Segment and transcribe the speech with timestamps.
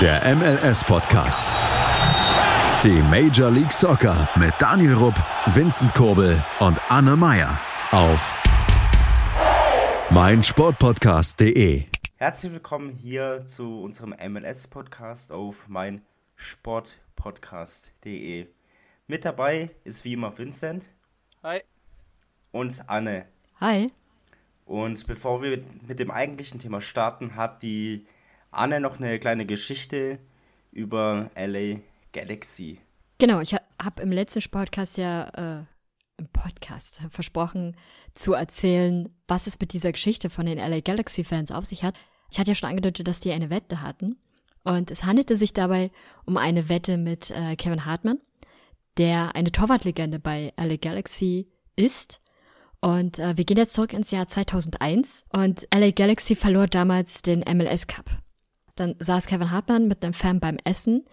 [0.00, 1.44] Der MLS-Podcast.
[2.84, 5.16] Die Major League Soccer mit Daniel Rupp,
[5.46, 7.58] Vincent Kurbel und Anne Meyer
[7.90, 8.40] auf
[10.10, 11.86] meinsportpodcast.de.
[12.14, 18.46] Herzlich willkommen hier zu unserem MLS-Podcast auf meinsportpodcast.de.
[19.08, 20.84] Mit dabei ist wie immer Vincent.
[21.42, 21.62] Hi.
[22.52, 23.26] Und Anne.
[23.58, 23.90] Hi.
[24.64, 28.06] Und bevor wir mit dem eigentlichen Thema starten, hat die
[28.50, 30.18] Anne noch eine kleine Geschichte
[30.72, 31.80] über LA
[32.12, 32.80] Galaxy.
[33.18, 35.24] Genau, ich habe im letzten Podcast ja
[35.60, 35.64] äh,
[36.18, 37.76] im Podcast versprochen
[38.14, 41.94] zu erzählen, was es mit dieser Geschichte von den LA Galaxy Fans auf sich hat.
[42.30, 44.16] Ich hatte ja schon angedeutet, dass die eine Wette hatten.
[44.64, 45.90] Und es handelte sich dabei
[46.26, 48.20] um eine Wette mit äh, Kevin Hartmann,
[48.98, 52.20] der eine Torwartlegende bei LA Galaxy ist.
[52.80, 57.40] Und äh, wir gehen jetzt zurück ins Jahr 2001 und LA Galaxy verlor damals den
[57.40, 58.10] MLS Cup.
[58.78, 61.04] Dann saß Kevin Hartmann mit einem Fan beim Essen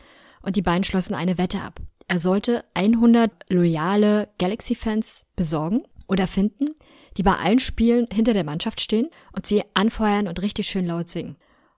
[0.42, 1.80] und die beiden schlossen eine Wette ab.
[2.08, 6.76] Er sollte 100 loyale Galaxy-Fans besorgen oder finden,
[7.18, 11.10] die bei allen Spielen hinter der Mannschaft stehen und sie anfeuern und richtig schön laut
[11.10, 11.38] singen.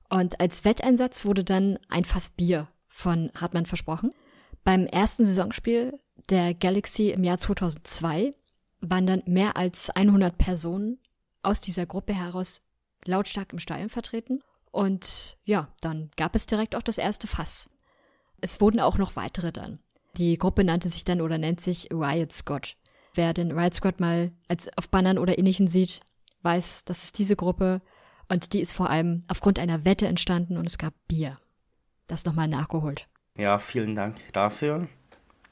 [0.10, 4.10] Und als Wetteinsatz wurde dann ein Fass Bier von Hartmann versprochen.
[4.66, 6.00] Beim ersten Saisonspiel
[6.30, 8.32] der Galaxy im Jahr 2002
[8.82, 11.00] waren dann mehr als 100 Personen
[11.42, 12.62] aus dieser Gruppe heraus
[13.06, 17.70] lautstark im Stadion vertreten und ja, dann gab es direkt auch das erste Fass.
[18.42, 19.80] Es wurden auch noch weitere dann.
[20.18, 22.76] Die Gruppe nannte sich dann oder nennt sich Riot Squad.
[23.14, 26.02] Wer den Riot Squad mal als auf Bannern oder ähnlichen sieht,
[26.44, 27.82] weiß, das ist diese Gruppe
[28.30, 31.40] und die ist vor allem aufgrund einer Wette entstanden und es gab Bier.
[32.08, 33.08] Das nochmal nachgeholt.
[33.38, 34.88] Ja, vielen Dank dafür.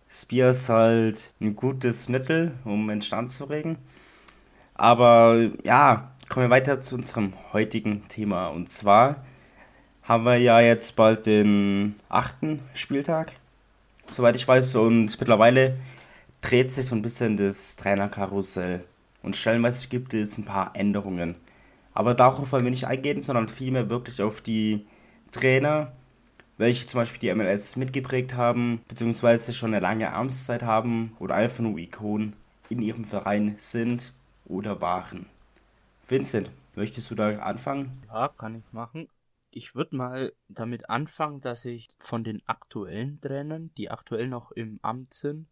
[0.07, 3.77] Das Bier ist halt ein gutes Mittel, um in Stand zu regen.
[4.73, 8.47] Aber ja, kommen wir weiter zu unserem heutigen Thema.
[8.47, 9.25] Und zwar
[10.03, 13.31] haben wir ja jetzt bald den achten Spieltag,
[14.07, 14.75] soweit ich weiß.
[14.75, 15.77] Und mittlerweile
[16.41, 18.83] dreht sich so ein bisschen das Trainerkarussell.
[19.23, 21.35] Und stellenweise gibt es ein paar Änderungen.
[21.93, 24.85] Aber darauf wollen wir nicht eingehen, sondern vielmehr wirklich auf die
[25.31, 25.93] Trainer,
[26.57, 31.61] welche zum Beispiel die MLS mitgeprägt haben, beziehungsweise schon eine lange Amtszeit haben oder einfach
[31.61, 32.33] nur Ikonen
[32.69, 34.11] in ihrem Verein sind
[34.45, 35.25] oder waren.
[36.07, 38.03] Vincent, möchtest du da anfangen?
[38.07, 39.09] Ja, kann ich machen.
[39.49, 44.79] Ich würde mal damit anfangen, dass ich von den aktuellen Trainern, die aktuell noch im
[44.83, 45.47] Amt sind,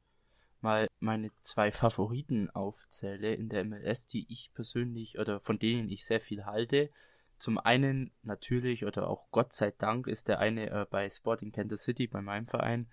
[0.62, 6.06] mal meine zwei Favoriten aufzähle in der MLS, die ich persönlich oder von denen ich
[6.06, 6.92] sehr viel halte.
[7.38, 11.84] Zum einen natürlich oder auch Gott sei Dank ist der eine äh, bei Sporting Kansas
[11.84, 12.88] City, bei meinem Verein.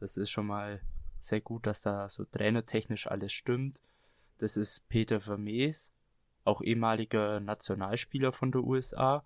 [0.00, 0.80] Das ist schon mal
[1.20, 3.82] sehr gut, dass da so trainertechnisch alles stimmt.
[4.38, 5.92] Das ist Peter Vermees
[6.44, 9.24] auch ehemaliger Nationalspieler von der USA.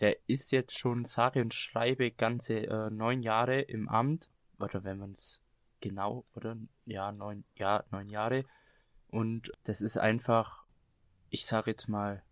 [0.00, 4.98] Der ist jetzt schon sage und schreibe ganze äh, neun Jahre im Amt, oder wenn
[4.98, 5.42] man es
[5.80, 6.56] genau, oder
[6.86, 8.44] ja, neun, ja, neun Jahre.
[9.08, 10.64] Und das ist einfach,
[11.30, 12.22] ich sage jetzt mal,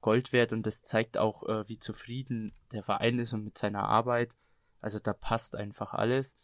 [0.00, 3.84] Gold wert und das zeigt auch, äh, wie zufrieden der Verein ist und mit seiner
[3.84, 4.34] Arbeit.
[4.80, 6.36] Also da passt einfach alles.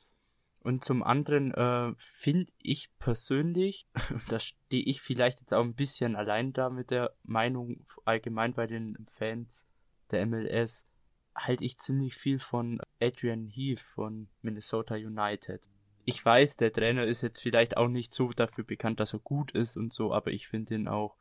[0.66, 3.86] Und zum anderen äh, finde ich persönlich,
[4.28, 8.66] da stehe ich vielleicht jetzt auch ein bisschen allein da mit der Meinung allgemein bei
[8.66, 9.68] den Fans
[10.10, 10.84] der MLS,
[11.36, 15.68] halte ich ziemlich viel von Adrian Heath von Minnesota United.
[16.04, 19.52] Ich weiß, der Trainer ist jetzt vielleicht auch nicht so dafür bekannt, dass er gut
[19.52, 21.16] ist und so, aber ich finde ihn auch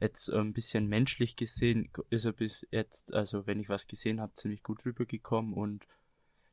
[0.00, 4.32] jetzt ein bisschen menschlich gesehen, ist er bis jetzt, also wenn ich was gesehen habe,
[4.36, 5.86] ziemlich gut rübergekommen und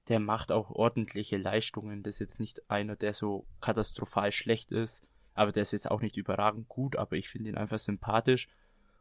[0.08, 2.04] der macht auch ordentliche Leistungen.
[2.04, 6.02] Das ist jetzt nicht einer, der so katastrophal schlecht ist, aber der ist jetzt auch
[6.02, 8.48] nicht überragend gut, aber ich finde ihn einfach sympathisch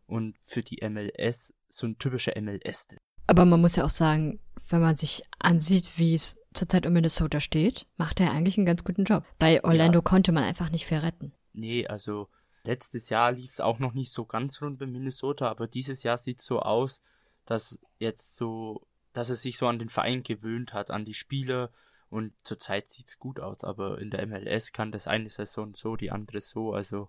[0.06, 2.88] und für die MLS so ein typischer MLS.
[3.26, 7.40] Aber man muss ja auch sagen, wenn man sich ansieht, wie es zurzeit um Minnesota
[7.40, 9.24] steht, macht er eigentlich einen ganz guten Job.
[9.38, 10.02] Bei Orlando ja.
[10.02, 11.32] konnte man einfach nicht verretten.
[11.52, 12.28] Nee, also
[12.64, 16.18] letztes Jahr lief es auch noch nicht so ganz rund bei Minnesota, aber dieses Jahr
[16.18, 17.02] sieht es so aus,
[17.46, 21.70] dass jetzt so dass er sich so an den Verein gewöhnt hat, an die Spieler
[22.10, 26.10] und zurzeit sieht's gut aus, aber in der MLS kann das eine Saison so, die
[26.10, 27.08] andere so, also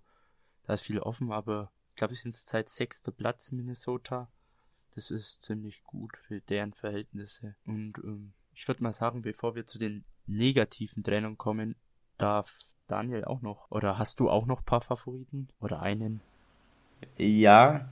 [0.64, 4.28] da ist viel offen, aber ich glaube, es sind zurzeit sechster Platz Minnesota.
[4.94, 7.54] Das ist ziemlich gut für deren Verhältnisse.
[7.64, 11.76] Und ähm, ich würde mal sagen, bevor wir zu den negativen Trennungen kommen,
[12.18, 16.20] darf Daniel auch noch, oder hast du auch noch ein paar Favoriten oder einen?
[17.16, 17.88] Ja,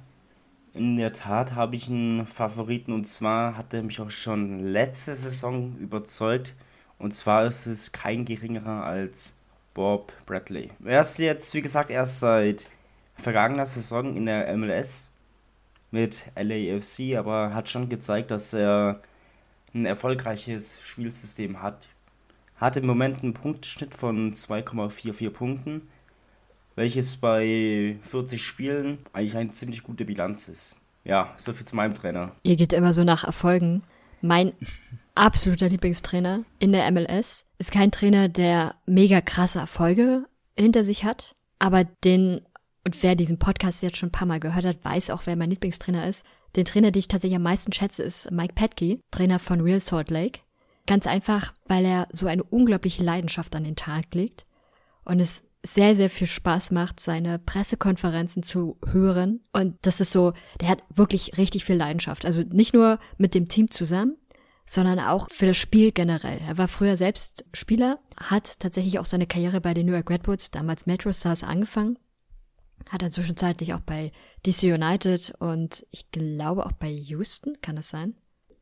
[0.74, 5.16] in der Tat habe ich einen Favoriten und zwar hat er mich auch schon letzte
[5.16, 6.54] Saison überzeugt.
[6.98, 9.34] Und zwar ist es kein geringerer als
[9.74, 10.70] Bob Bradley.
[10.84, 12.66] Er ist jetzt, wie gesagt, erst seit
[13.14, 15.10] vergangener Saison in der MLS
[15.90, 19.00] mit LAFC, aber hat schon gezeigt, dass er
[19.74, 21.88] ein erfolgreiches Spielsystem hat.
[22.56, 25.88] Hat im Moment einen Punktschnitt von 2,44 Punkten,
[26.76, 30.76] welches bei 40 Spielen eigentlich eine ziemlich gute Bilanz ist.
[31.04, 32.32] Ja, soviel zu meinem Trainer.
[32.42, 33.82] Ihr geht immer so nach Erfolgen.
[34.20, 34.52] Mein
[35.14, 40.26] absoluter Lieblingstrainer in der MLS ist kein Trainer, der mega krasse Erfolge
[40.56, 42.42] hinter sich hat, aber den,
[42.84, 45.50] und wer diesen Podcast jetzt schon ein paar Mal gehört hat, weiß auch, wer mein
[45.50, 46.24] Lieblingstrainer ist.
[46.56, 50.10] Den Trainer, den ich tatsächlich am meisten schätze, ist Mike Petke, Trainer von Real Salt
[50.10, 50.40] Lake.
[50.86, 54.46] Ganz einfach, weil er so eine unglaubliche Leidenschaft an den Tag legt
[55.04, 59.40] und es sehr, sehr viel Spaß macht, seine Pressekonferenzen zu hören.
[59.52, 62.24] Und das ist so, der hat wirklich richtig viel Leidenschaft.
[62.24, 64.16] Also nicht nur mit dem Team zusammen,
[64.64, 66.38] sondern auch für das Spiel generell.
[66.46, 70.22] Er war früher selbst Spieler, hat tatsächlich auch seine Karriere bei den New York Red
[70.22, 71.98] Bulls, damals Metro Stars, angefangen.
[72.88, 74.12] Hat er zwischenzeitlich auch bei
[74.46, 78.14] DC United und ich glaube auch bei Houston, kann das sein?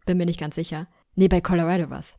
[0.07, 0.89] Bin mir nicht ganz sicher.
[1.15, 2.19] Nee, bei Colorado war's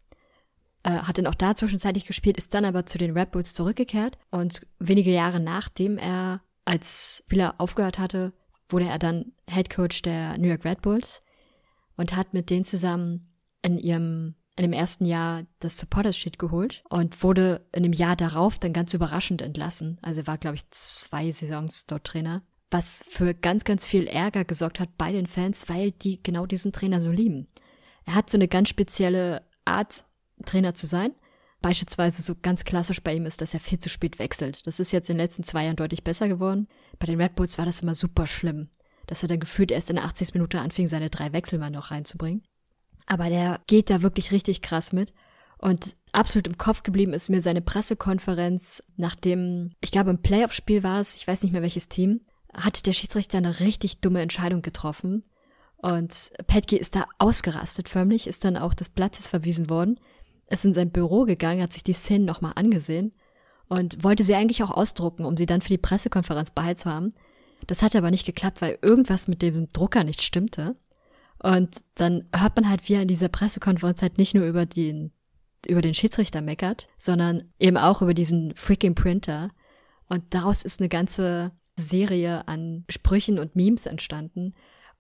[0.84, 4.18] äh, hat dann auch da zwischenzeitlich gespielt, ist dann aber zu den Red Bulls zurückgekehrt
[4.32, 8.34] und wenige Jahre nachdem er als Spieler aufgehört hatte,
[8.70, 11.24] wurde er dann Head Coach der New York Red Bulls
[11.98, 16.84] und hat mit denen zusammen in ihrem in dem ersten Jahr das Supporters Sheet geholt
[16.90, 19.98] und wurde in dem Jahr darauf dann ganz überraschend entlassen.
[20.02, 24.44] Also er war, glaube ich, zwei Saisons dort Trainer, was für ganz, ganz viel Ärger
[24.44, 27.48] gesorgt hat bei den Fans, weil die genau diesen Trainer so lieben.
[28.04, 30.04] Er hat so eine ganz spezielle Art,
[30.46, 31.14] Trainer zu sein.
[31.62, 34.66] Beispielsweise so ganz klassisch bei ihm ist, dass er viel zu spät wechselt.
[34.66, 36.68] Das ist jetzt in den letzten zwei Jahren deutlich besser geworden.
[37.00, 38.70] Bei den Red Bulls war das immer super schlimm,
[39.08, 40.34] dass er dann gefühlt erst in der 80.
[40.36, 42.44] Minute anfing, seine drei Wechsel mal noch reinzubringen.
[43.08, 45.14] Aber der geht da wirklich richtig krass mit.
[45.58, 51.02] Und absolut im Kopf geblieben ist mir seine Pressekonferenz, nachdem, ich glaube, im Playoff-Spiel war
[51.02, 52.22] es, ich weiß nicht mehr welches Team,
[52.54, 55.26] hat der Schiedsrichter eine richtig dumme Entscheidung getroffen.
[55.76, 60.00] Und Petke ist da ausgerastet förmlich, ist dann auch des Platzes verwiesen worden
[60.50, 63.14] ist in sein Büro gegangen, hat sich die Szenen nochmal angesehen
[63.68, 67.14] und wollte sie eigentlich auch ausdrucken, um sie dann für die Pressekonferenz beizuhaben.
[67.68, 70.76] Das hat aber nicht geklappt, weil irgendwas mit dem Drucker nicht stimmte.
[71.42, 75.12] Und dann hört man halt, wie er in dieser Pressekonferenz halt nicht nur über den,
[75.68, 79.52] über den Schiedsrichter meckert, sondern eben auch über diesen freaking Printer.
[80.08, 84.54] Und daraus ist eine ganze Serie an Sprüchen und Memes entstanden.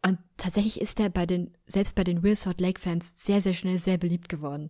[0.05, 3.53] Und tatsächlich ist er bei den, selbst bei den Real Salt Lake Fans sehr, sehr
[3.53, 4.69] schnell sehr beliebt geworden.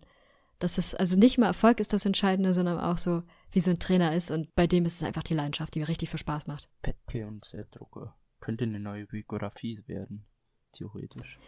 [0.60, 3.78] Das ist also nicht mal Erfolg ist das Entscheidende, sondern auch so, wie so ein
[3.78, 6.46] Trainer ist und bei dem ist es einfach die Leidenschaft, die mir richtig viel Spaß
[6.46, 6.68] macht.
[6.82, 10.26] Petke und Zerdrucker könnte eine neue Biografie werden,
[10.72, 11.38] theoretisch.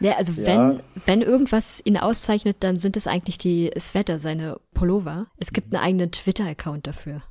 [0.00, 0.46] Ja, also ja.
[0.46, 5.26] wenn wenn irgendwas ihn auszeichnet, dann sind es eigentlich die Sweater, seine Pullover.
[5.36, 5.76] Es gibt mhm.
[5.76, 7.22] einen eigenen Twitter-Account dafür.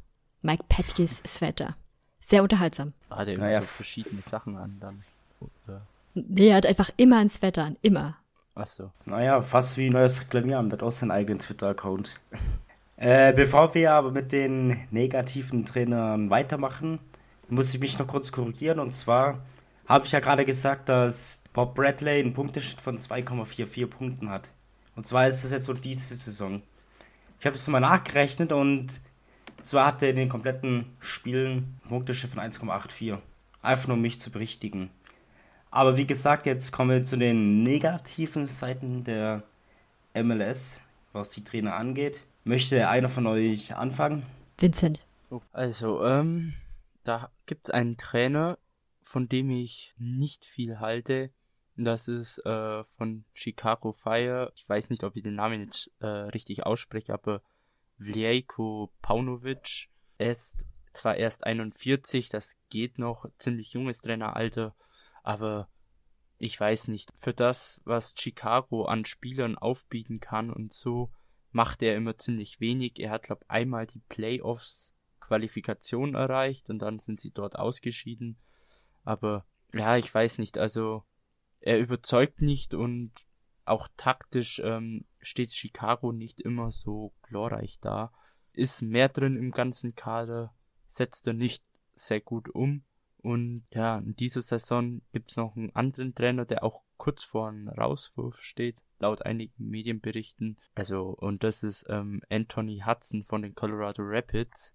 [0.44, 1.76] Mike Petkes Sweater.
[2.20, 2.94] Sehr unterhaltsam.
[3.10, 3.62] Hat er naja.
[3.62, 5.04] so verschiedene Sachen an dann?
[5.40, 5.88] Oder?
[6.14, 8.18] Nee, er hat einfach immer ein Sweater an, immer.
[8.56, 8.92] Ach so.
[9.06, 12.20] Naja, fast wie neues Reklamieren, hat auch seinen eigenen Twitter-Account.
[12.98, 17.00] äh, bevor wir aber mit den negativen Trainern weitermachen,
[17.48, 18.80] muss ich mich noch kurz korrigieren.
[18.80, 19.40] Und zwar
[19.88, 24.52] habe ich ja gerade gesagt, dass Bob Bradley einen Punkteschnitt von 2,44 Punkten hat.
[24.96, 26.62] Und zwar ist das jetzt so diese Saison.
[27.40, 29.02] Ich habe das mal nachgerechnet und
[29.62, 33.18] zwar hat er in den kompletten Spielen einen Punkteschnitt von 1,84.
[33.62, 34.90] Einfach nur um mich zu berichtigen.
[35.72, 39.44] Aber wie gesagt, jetzt kommen wir zu den negativen Seiten der
[40.14, 40.82] MLS,
[41.14, 42.22] was die Trainer angeht.
[42.44, 44.26] Möchte einer von euch anfangen?
[44.58, 45.06] Vincent.
[45.54, 46.54] Also, ähm,
[47.06, 48.58] da gibt es einen Trainer,
[49.02, 51.32] von dem ich nicht viel halte.
[51.78, 54.52] Das ist äh, von Chicago Fire.
[54.56, 57.42] Ich weiß nicht, ob ich den Namen jetzt äh, richtig ausspreche, aber
[57.98, 59.88] Vljeko Paunovic.
[60.18, 64.76] Er ist zwar erst 41, das geht noch, ziemlich junges Traineralter,
[65.24, 65.70] aber
[66.38, 71.12] ich weiß nicht, für das, was Chicago an Spielern aufbieten kann und so,
[71.52, 73.00] macht er immer ziemlich wenig.
[73.00, 78.38] Er hat, glaube einmal die Playoffs Qualifikation erreicht und dann sind sie dort ausgeschieden.
[79.04, 81.04] Aber ja, ich weiß nicht, also
[81.60, 83.12] er überzeugt nicht und
[83.66, 88.12] auch taktisch ähm, steht Chicago nicht immer so glorreich da.
[88.54, 90.54] Ist mehr drin im ganzen Kader,
[90.88, 91.64] setzt er nicht
[91.94, 92.84] sehr gut um.
[93.22, 97.68] Und ja, in dieser Saison gibt's noch einen anderen Trainer, der auch kurz vor einem
[97.68, 100.60] Rauswurf steht, laut einigen Medienberichten.
[100.76, 104.74] Also, und das ist ähm, Anthony Hudson von den Colorado Rapids,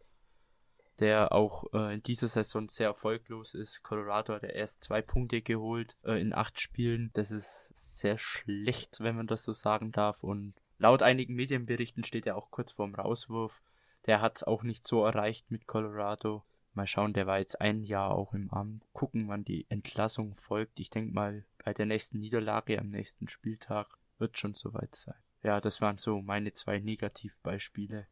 [0.98, 3.82] der auch äh, in dieser Saison sehr erfolglos ist.
[3.82, 7.10] Colorado hat ja erst zwei Punkte geholt äh, in acht Spielen.
[7.14, 10.22] Das ist sehr schlecht, wenn man das so sagen darf.
[10.22, 13.60] Und laut einigen Medienberichten steht er auch kurz vorm Rauswurf.
[14.06, 16.44] Der hat's auch nicht so erreicht mit Colorado.
[16.76, 18.84] Mal schauen, der war jetzt ein Jahr auch im Amt.
[18.92, 20.78] Gucken, wann die Entlassung folgt.
[20.78, 25.16] Ich denke mal, bei der nächsten Niederlage am nächsten Spieltag wird schon soweit sein.
[25.42, 28.06] Ja, das waren so meine zwei Negativbeispiele.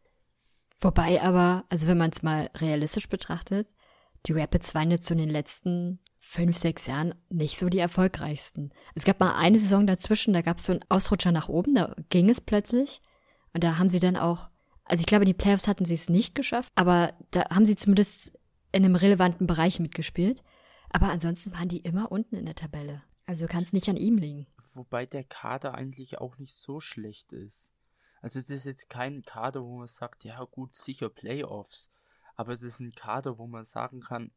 [0.81, 3.75] Wobei aber, also wenn man es mal realistisch betrachtet,
[4.27, 8.73] die Rapids waren jetzt so in den letzten fünf, sechs Jahren nicht so die erfolgreichsten.
[8.95, 11.95] Es gab mal eine Saison dazwischen, da gab es so einen Ausrutscher nach oben, da
[12.09, 13.03] ging es plötzlich.
[13.53, 14.49] Und da haben sie dann auch,
[14.85, 17.77] also ich glaube, in die Playoffs hatten sie es nicht geschafft, aber da haben sie
[17.77, 18.39] zumindest
[18.75, 20.43] in einem relevanten Bereich mitgespielt.
[20.91, 23.03] Aber ansonsten waren die immer unten in der Tabelle.
[23.27, 24.47] Also kann es nicht an ihm liegen.
[24.75, 27.73] Wobei der Kader eigentlich auch nicht so schlecht ist.
[28.21, 31.91] Also das ist jetzt kein Kader, wo man sagt, ja gut, sicher Playoffs.
[32.37, 34.33] Aber das ist ein Kader, wo man sagen kann,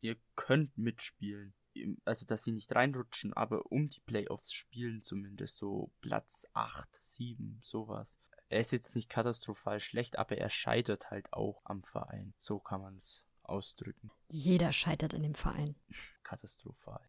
[0.00, 1.54] ihr könnt mitspielen.
[2.04, 5.58] Also, dass sie nicht reinrutschen, aber um die Playoffs spielen zumindest.
[5.58, 8.18] So Platz 8, 7, sowas.
[8.48, 12.32] Er ist jetzt nicht katastrophal schlecht, aber er scheitert halt auch am Verein.
[12.38, 14.10] So kann man es ausdrücken.
[14.28, 15.74] Jeder scheitert in dem Verein.
[16.22, 17.00] Katastrophal.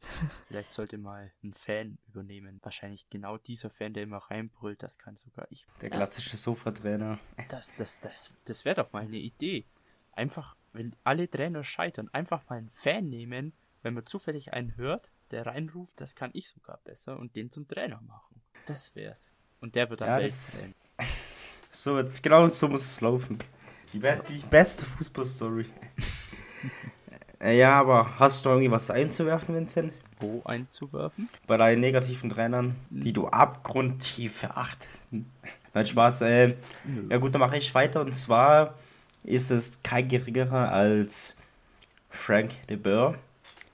[0.47, 2.59] Vielleicht sollte mal ein Fan übernehmen.
[2.61, 5.67] Wahrscheinlich genau dieser Fan, der immer reinbrüllt, das kann sogar ich.
[5.81, 7.19] Der klassische Sofa-Trainer.
[7.49, 9.65] Das, das, das, das wäre doch mal eine Idee.
[10.11, 15.09] Einfach, wenn alle Trainer scheitern, einfach mal einen Fan nehmen, wenn man zufällig einen hört,
[15.31, 18.41] der reinruft, das kann ich sogar besser und den zum Trainer machen.
[18.65, 19.33] Das wär's.
[19.59, 20.61] Und der wird dann ja, das,
[21.71, 23.39] So, jetzt genau so muss es laufen.
[23.93, 25.65] Die, die beste Fußballstory.
[27.43, 29.93] Ja, aber hast du irgendwie was einzuwerfen, Vincent?
[30.19, 31.29] Wo einzuwerfen?
[31.45, 35.01] Bei deinen negativen Trainern, die du abgrundtief verachtest.
[35.73, 36.21] Nein, Spaß.
[36.23, 36.55] Äh,
[37.09, 38.01] ja gut, dann mache ich weiter.
[38.01, 38.73] Und zwar
[39.23, 41.35] ist es kein geringerer als
[42.09, 43.15] Frank de Boer.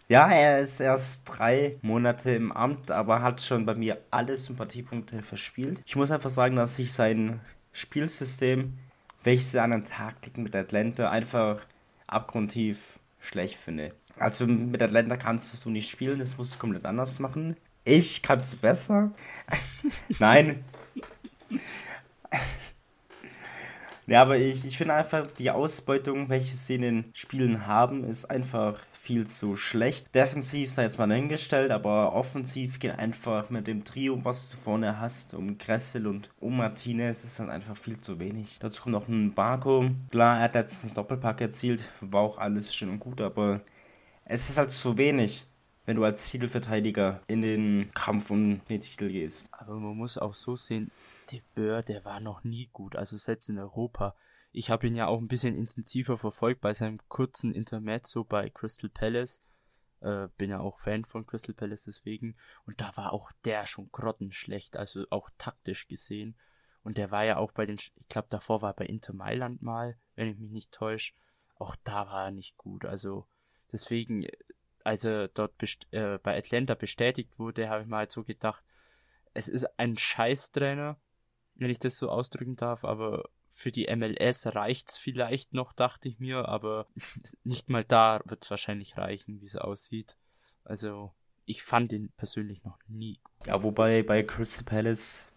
[0.09, 5.21] Ja, er ist erst drei Monate im Amt, aber hat schon bei mir alle Sympathiepunkte
[5.21, 5.81] verspielt.
[5.85, 7.39] Ich muss einfach sagen, dass ich sein
[7.71, 8.73] Spielsystem,
[9.23, 11.61] welches er an den Tag legt mit Atlanta, einfach
[12.13, 13.93] abgrundtief schlecht finde.
[14.17, 17.57] Also mit Atlanta kannst du nicht spielen, das musst du komplett anders machen.
[17.83, 19.11] Ich kann es besser.
[20.19, 20.63] Nein.
[24.05, 28.25] Ja, aber ich, ich finde einfach, die Ausbeutung, welche sie in den Spielen haben, ist
[28.25, 30.15] einfach viel zu schlecht.
[30.15, 34.97] Defensiv sei jetzt mal dahingestellt, aber offensiv geht einfach mit dem Trio, was du vorne
[34.97, 38.59] hast, um Gressel und um Martinez, ist dann einfach viel zu wenig.
[38.61, 39.89] Dazu kommt noch ein Barco.
[40.09, 43.59] Klar, er hat letztens Doppelpack erzielt, war auch alles schön und gut, aber
[44.23, 45.47] es ist halt zu wenig
[45.85, 49.49] wenn du als Titelverteidiger in den Kampf um den Titel gehst.
[49.51, 50.91] Aber man muss auch so sehen,
[51.29, 54.15] De Boer, der war noch nie gut, also selbst in Europa.
[54.55, 58.89] Ich habe ihn ja auch ein bisschen intensiver verfolgt bei seinem kurzen Intermezzo bei Crystal
[58.89, 59.41] Palace.
[59.99, 62.35] Äh, bin ja auch Fan von Crystal Palace deswegen.
[62.67, 66.35] Und da war auch der schon grottenschlecht, also auch taktisch gesehen.
[66.83, 69.63] Und der war ja auch bei den, ich glaube davor war er bei Inter Mailand
[69.63, 71.13] mal, wenn ich mich nicht täusche.
[71.55, 72.85] Auch da war er nicht gut.
[72.85, 73.25] Also
[73.71, 74.27] deswegen,
[74.83, 75.53] als er dort
[75.89, 78.63] äh, bei Atlanta bestätigt wurde, habe ich mal halt so gedacht,
[79.33, 80.99] es ist ein Scheißtrainer,
[81.55, 86.19] wenn ich das so ausdrücken darf, aber für die MLS reicht's vielleicht noch, dachte ich
[86.19, 86.87] mir, aber
[87.43, 90.17] nicht mal da wird's wahrscheinlich reichen, wie es aussieht.
[90.65, 91.13] Also,
[91.45, 93.47] ich fand ihn persönlich noch nie gut.
[93.47, 95.32] Ja, wobei bei Crystal Palace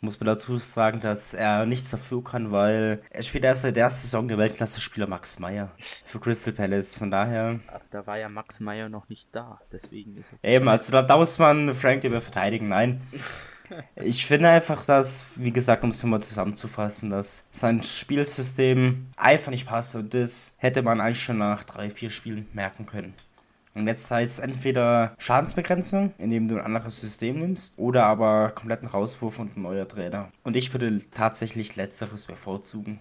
[0.00, 3.90] muss man dazu sagen, dass er nichts dafür kann, weil er spielt erst seit der
[3.90, 5.70] Saison der Weltklasse-Spieler Max Meyer
[6.04, 6.96] für Crystal Palace.
[6.96, 7.60] Von daher.
[7.68, 10.50] Aber da war ja Max Meyer noch nicht da, deswegen ist er.
[10.56, 12.68] Eben, also da, da muss man Frank über verteidigen.
[12.68, 13.00] Nein.
[13.94, 19.66] Ich finde einfach, dass, wie gesagt, um es nochmal zusammenzufassen, dass sein Spielsystem einfach nicht
[19.66, 23.14] passt und das hätte man eigentlich schon nach drei, vier Spielen merken können.
[23.74, 28.88] Und jetzt heißt es entweder Schadensbegrenzung, indem du ein anderes System nimmst, oder aber kompletten
[28.88, 30.30] Rauswurf und ein neuer Trainer.
[30.42, 33.00] Und ich würde tatsächlich Letzteres bevorzugen.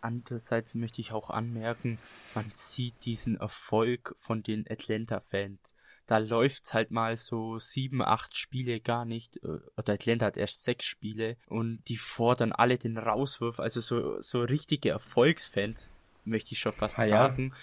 [0.00, 1.98] Andererseits möchte ich auch anmerken,
[2.34, 5.74] man sieht diesen Erfolg von den Atlanta-Fans
[6.06, 9.36] da läuft's halt mal so sieben, acht Spiele gar nicht.
[9.38, 13.60] Äh, oder Atlanta hat erst sechs Spiele und die fordern alle den Rauswurf.
[13.60, 15.90] Also so, so richtige Erfolgsfans,
[16.24, 17.50] möchte ich schon fast ah, sagen.
[17.50, 17.56] Ja.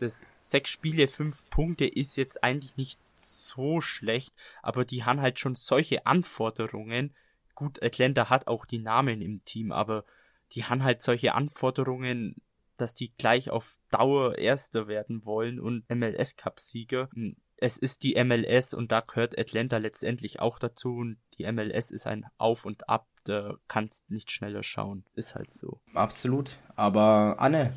[0.00, 5.38] Das sechs Spiele, fünf Punkte ist jetzt eigentlich nicht so schlecht, aber die haben halt
[5.38, 7.14] schon solche Anforderungen.
[7.54, 10.04] Gut, Atlanta hat auch die Namen im Team, aber
[10.52, 12.36] die haben halt solche Anforderungen,
[12.76, 17.08] dass die gleich auf Dauer Erster werden wollen und MLS Cup Sieger.
[17.14, 21.90] Hm, es ist die MLS und da gehört Atlanta letztendlich auch dazu und die MLS
[21.90, 25.04] ist ein Auf und Ab, da kannst nicht schneller schauen.
[25.14, 25.80] Ist halt so.
[25.94, 26.58] Absolut.
[26.76, 27.72] Aber Anne,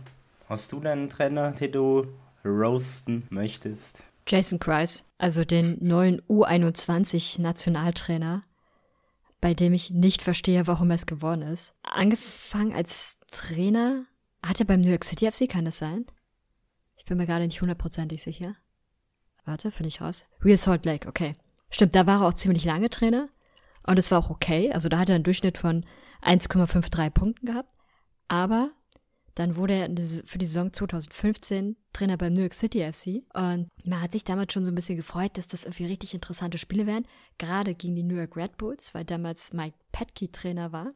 [0.49, 2.07] hast du deinen Trainer, den du
[2.45, 4.03] roasten möchtest?
[4.27, 8.43] Jason Kreis, also den neuen U21 Nationaltrainer,
[9.41, 11.73] bei dem ich nicht verstehe, warum er es geworden ist.
[11.83, 14.05] Angefangen als Trainer,
[14.45, 16.05] hat er beim New York City FC, kann das sein?
[16.95, 18.55] Ich bin mir gerade nicht hundertprozentig sicher.
[19.45, 20.27] Warte, finde ich raus.
[20.43, 21.35] Real Salt Lake, okay.
[21.71, 23.29] Stimmt, da war er auch ziemlich lange Trainer.
[23.83, 24.71] Und es war auch okay.
[24.71, 25.85] Also da hat er einen Durchschnitt von
[26.21, 27.73] 1,53 Punkten gehabt.
[28.27, 28.71] Aber
[29.39, 29.87] dann wurde er
[30.25, 33.23] für die Saison 2015 Trainer beim New York City FC.
[33.33, 36.57] Und man hat sich damals schon so ein bisschen gefreut, dass das irgendwie richtig interessante
[36.57, 37.07] Spiele wären.
[37.37, 40.91] Gerade gegen die New York Red Bulls, weil damals Mike Petke Trainer war.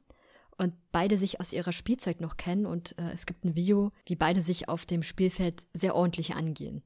[0.58, 2.66] Und beide sich aus ihrer Spielzeit noch kennen.
[2.66, 6.84] Und äh, es gibt ein Video, wie beide sich auf dem Spielfeld sehr ordentlich angehen.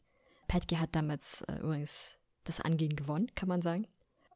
[0.47, 3.87] Petke hat damals äh, übrigens das Angehen gewonnen, kann man sagen.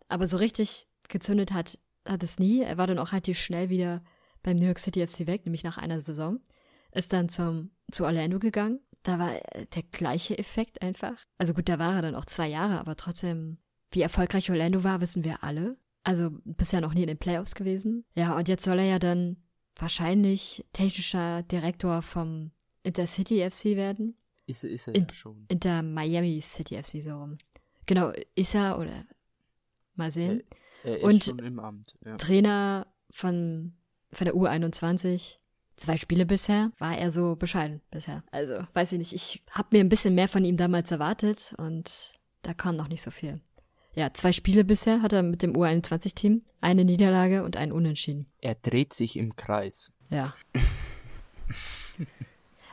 [0.08, 2.62] Aber so richtig gezündet hat, hat es nie.
[2.62, 4.04] Er war dann auch relativ schnell wieder
[4.42, 6.40] beim New York City FC weg, nämlich nach einer Saison.
[6.94, 8.80] Ist dann zum, zu Orlando gegangen.
[9.04, 9.32] Da war
[9.76, 11.16] der gleiche Effekt einfach.
[11.38, 13.58] Also gut, da war er dann auch zwei Jahre, aber trotzdem,
[13.90, 15.78] wie erfolgreich Orlando war, wissen wir alle.
[16.04, 18.06] Also bisher noch nie in den Playoffs gewesen.
[18.16, 19.38] Ja, und jetzt soll er ja dann
[19.76, 22.52] wahrscheinlich technischer Direktor vom
[22.84, 24.16] Intercity FC werden.
[24.46, 25.46] Ist, ist er In- ja schon.
[25.48, 27.38] Inter Miami City FC so rum.
[27.86, 29.06] Genau, ist er oder
[29.96, 30.44] mal sehen.
[30.84, 31.96] Er ist und- schon im Amt.
[32.06, 32.18] Ja.
[32.18, 33.74] Trainer von,
[34.12, 35.38] von der U21.
[35.82, 38.24] Zwei Spiele bisher, war er so bescheiden bisher.
[38.30, 42.14] Also, weiß ich nicht, ich habe mir ein bisschen mehr von ihm damals erwartet und
[42.44, 43.42] da kam noch nicht so viel.
[43.94, 48.28] Ja, zwei Spiele bisher hat er mit dem U21-Team, eine Niederlage und einen Unentschieden.
[48.42, 49.92] Er dreht sich im Kreis.
[50.10, 50.36] Ja.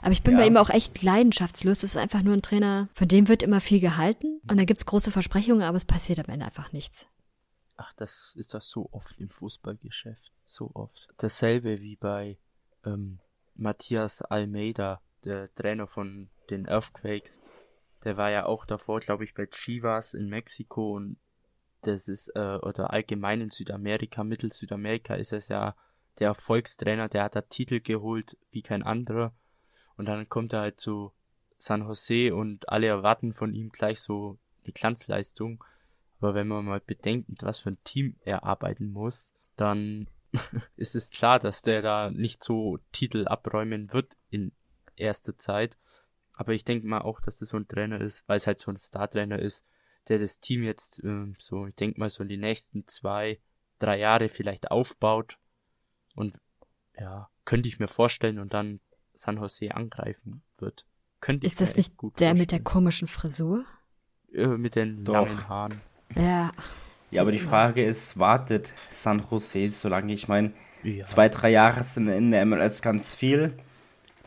[0.02, 0.40] Aber ich bin Ja.
[0.40, 1.78] bei ihm auch echt leidenschaftslos.
[1.78, 4.84] Das ist einfach nur ein Trainer, von dem wird immer viel gehalten und da gibt's
[4.84, 7.06] große Versprechungen, aber es passiert am Ende einfach nichts.
[7.78, 10.30] Ach, das ist doch so oft im Fußballgeschäft.
[10.44, 11.08] So oft.
[11.16, 12.36] Dasselbe wie bei
[12.94, 13.18] ähm,
[13.54, 17.42] Matthias Almeida, der Trainer von den Earthquakes.
[18.04, 21.16] Der war ja auch davor, glaube ich, bei Chivas in Mexiko und
[21.82, 25.74] das ist, äh, oder allgemein in Südamerika, Mittel-Südamerika ist es ja
[26.18, 29.32] der Erfolgstrainer, der hat da Titel geholt wie kein anderer.
[29.96, 31.12] Und dann kommt er halt zu
[31.58, 35.62] San Jose und alle erwarten von ihm gleich so eine Glanzleistung.
[36.20, 40.08] Aber wenn man mal bedenkt, was für ein Team er arbeiten muss, dann
[40.76, 44.52] ist es klar, dass der da nicht so Titel abräumen wird in
[44.96, 45.76] erster Zeit.
[46.32, 48.70] Aber ich denke mal auch, dass das so ein Trainer ist, weil es halt so
[48.70, 49.66] ein Star-Trainer ist,
[50.08, 53.40] der das Team jetzt ähm, so, ich denke mal so in die nächsten zwei,
[53.78, 55.36] drei Jahre vielleicht aufbaut.
[56.14, 56.38] Und
[56.98, 58.80] ja, könnte ich mir vorstellen und dann
[59.14, 60.86] San Jose angreifen wird.
[61.20, 62.64] Könnte ich Ist das mir echt nicht gut der mit der vorstellen.
[62.64, 63.64] komischen Frisur?
[64.32, 65.14] Äh, mit den Doch.
[65.14, 65.80] langen Haaren.
[66.14, 66.52] Ja.
[67.10, 67.38] Ja, aber die.
[67.38, 70.12] Frage ist, wartet San Jose so lange?
[70.12, 71.04] Ich meine, Ja.
[71.04, 73.54] zwei, drei Jahre sind in der MLS ganz viel.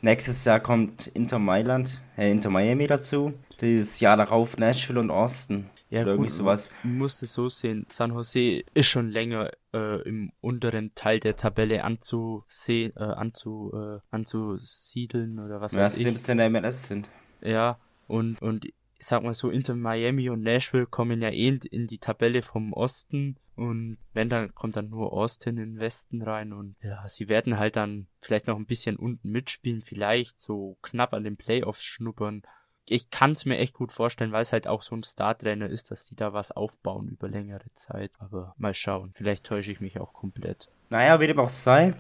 [0.02, 3.34] Nächstes Jahr kommt Inter Mailand, äh, Inter Miami dazu.
[3.62, 5.70] Dieses Jahr darauf Nashville und Austin.
[5.92, 6.72] Ja, Oder irgendwie gut, sowas.
[6.84, 7.86] Man muss es so sehen.
[7.90, 14.00] San Jose ist schon länger äh, im unteren Teil der Tabelle anzusehen, äh, anzu, äh,
[14.10, 16.18] anzusiedeln oder was Ja, weiß ich.
[16.20, 17.10] sie in der MLS sind.
[17.42, 18.68] Ja, und, und
[19.02, 22.72] ich sag mal so, Inter Miami und Nashville kommen ja eh in- die Tabelle vom
[22.72, 27.28] Osten und wenn dann kommt dann nur Austin in den Westen rein und ja, sie
[27.28, 31.84] werden halt dann vielleicht noch ein bisschen unten mitspielen, vielleicht so knapp an den Playoffs
[31.84, 32.44] schnuppern.
[32.86, 35.90] Ich kann es mir echt gut vorstellen, weil es halt auch so ein Star-Trainer ist,
[35.90, 38.12] dass die da was aufbauen über längere Zeit.
[38.20, 40.70] Aber mal schauen, vielleicht täusche ich mich auch komplett.
[40.90, 41.96] Naja, wie dem auch sei,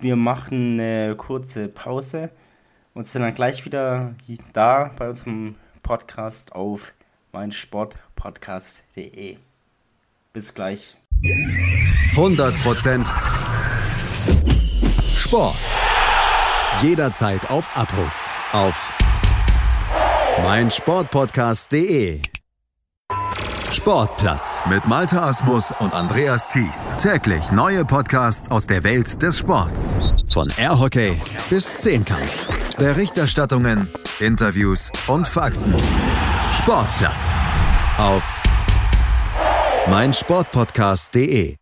[0.00, 2.30] wir machen eine kurze Pause
[2.94, 4.14] und sind dann gleich wieder
[4.52, 5.56] da bei unserem
[5.86, 6.92] Podcast auf
[7.32, 9.38] meinsportpodcast.de.
[10.32, 10.96] Bis gleich.
[12.14, 13.06] 100%
[15.16, 15.54] Sport.
[16.82, 18.28] Jederzeit auf Abruf.
[18.52, 18.92] Auf
[20.42, 22.20] meinsportpodcast.de.
[23.72, 26.94] Sportplatz mit Malta Asmus und Andreas Thies.
[26.98, 29.96] Täglich neue Podcasts aus der Welt des Sports.
[30.32, 32.48] Von Airhockey bis Zehnkampf.
[32.78, 33.88] Berichterstattungen,
[34.20, 35.74] Interviews und Fakten.
[36.50, 37.40] Sportplatz
[37.98, 38.22] auf
[39.90, 41.56] meinsportpodcast.de.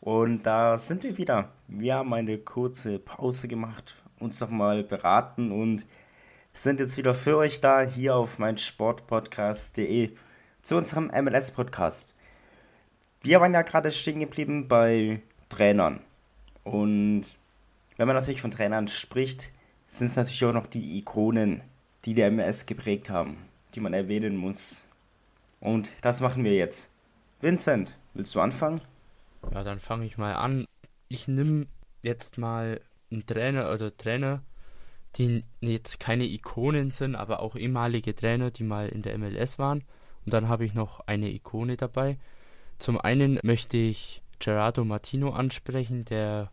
[0.00, 1.50] Und da sind wir wieder.
[1.66, 5.86] Wir haben eine kurze Pause gemacht, uns nochmal beraten und
[6.52, 10.12] sind jetzt wieder für euch da hier auf meinsportpodcast.de
[10.68, 12.14] zu unserem MLS-Podcast.
[13.22, 16.00] Wir waren ja gerade stehen geblieben bei Trainern.
[16.62, 17.22] Und
[17.96, 19.50] wenn man natürlich von Trainern spricht,
[19.88, 21.62] sind es natürlich auch noch die Ikonen,
[22.04, 23.38] die der MLS geprägt haben,
[23.74, 24.84] die man erwähnen muss.
[25.60, 26.92] Und das machen wir jetzt.
[27.40, 28.82] Vincent, willst du anfangen?
[29.50, 30.66] Ja, dann fange ich mal an.
[31.08, 31.66] Ich nehme
[32.02, 34.42] jetzt mal einen Trainer oder Trainer,
[35.16, 39.82] die jetzt keine Ikonen sind, aber auch ehemalige Trainer, die mal in der MLS waren.
[40.28, 42.18] Und dann habe ich noch eine Ikone dabei.
[42.76, 46.52] Zum einen möchte ich Gerardo Martino ansprechen, der,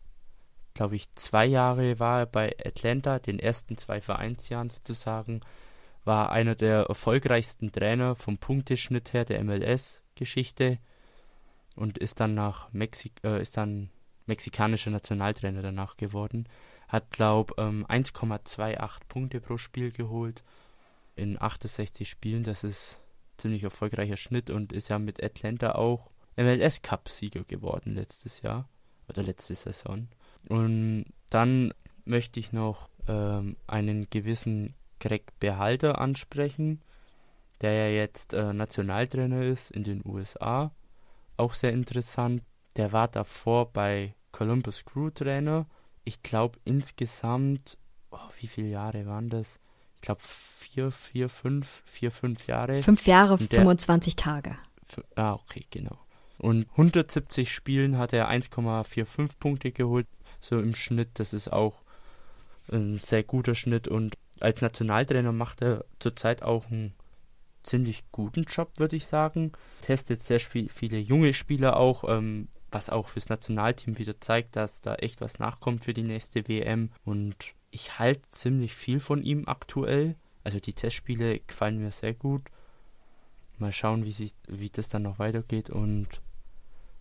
[0.74, 5.42] glaube ich, zwei Jahre war bei Atlanta, den ersten zwei Vereinsjahren sozusagen,
[6.06, 10.80] war einer der erfolgreichsten Trainer vom Punkteschnitt her der MLS-Geschichte
[11.76, 13.90] und ist dann nach Mexik äh, ist dann
[14.26, 16.48] mexikanischer Nationaltrainer danach geworden.
[16.88, 20.46] Hat, glaube ähm, 1,28 Punkte pro Spiel geholt
[21.18, 22.46] in 68 Spielen.
[22.46, 23.02] Das ist
[23.38, 28.67] ziemlich erfolgreicher Schnitt und ist ja mit Atlanta auch MLS Cup Sieger geworden letztes Jahr
[29.08, 30.08] oder letzte Saison.
[30.50, 31.74] Und dann
[32.06, 36.82] möchte ich noch ähm, einen gewissen Greg Behalter ansprechen,
[37.62, 40.71] der ja jetzt äh, Nationaltrainer ist in den USA.
[41.38, 42.43] Auch sehr interessant.
[42.76, 45.65] Der war davor bei Columbus Crew Trainer.
[46.04, 47.78] Ich glaube insgesamt,
[48.12, 49.60] oh, wie viele Jahre waren das?
[50.06, 52.84] Ich glaube vier, vier, fünf, vier, fünf Jahre.
[52.84, 54.56] Fünf Jahre, der, 25 Tage.
[55.15, 55.98] Ah, okay, genau.
[56.38, 60.06] Und 170 Spielen hat er 1,45 Punkte geholt,
[60.41, 61.10] so im Schnitt.
[61.15, 61.82] Das ist auch
[62.72, 63.88] ein sehr guter Schnitt.
[63.88, 66.94] Und als Nationaltrainer macht er zurzeit auch einen
[67.63, 69.54] ziemlich guten Job, würde ich sagen.
[69.82, 74.94] Testet sehr viele junge Spieler auch, ähm, was auch fürs Nationalteam wieder zeigt, dass da
[74.94, 76.91] echt was nachkommt für die nächste WM.
[77.06, 80.16] Und ich halte ziemlich viel von ihm aktuell.
[80.46, 82.44] Also die Testspiele gefallen mir sehr gut.
[83.58, 85.70] Mal schauen, wie, sich, wie das dann noch weitergeht.
[85.70, 86.08] Und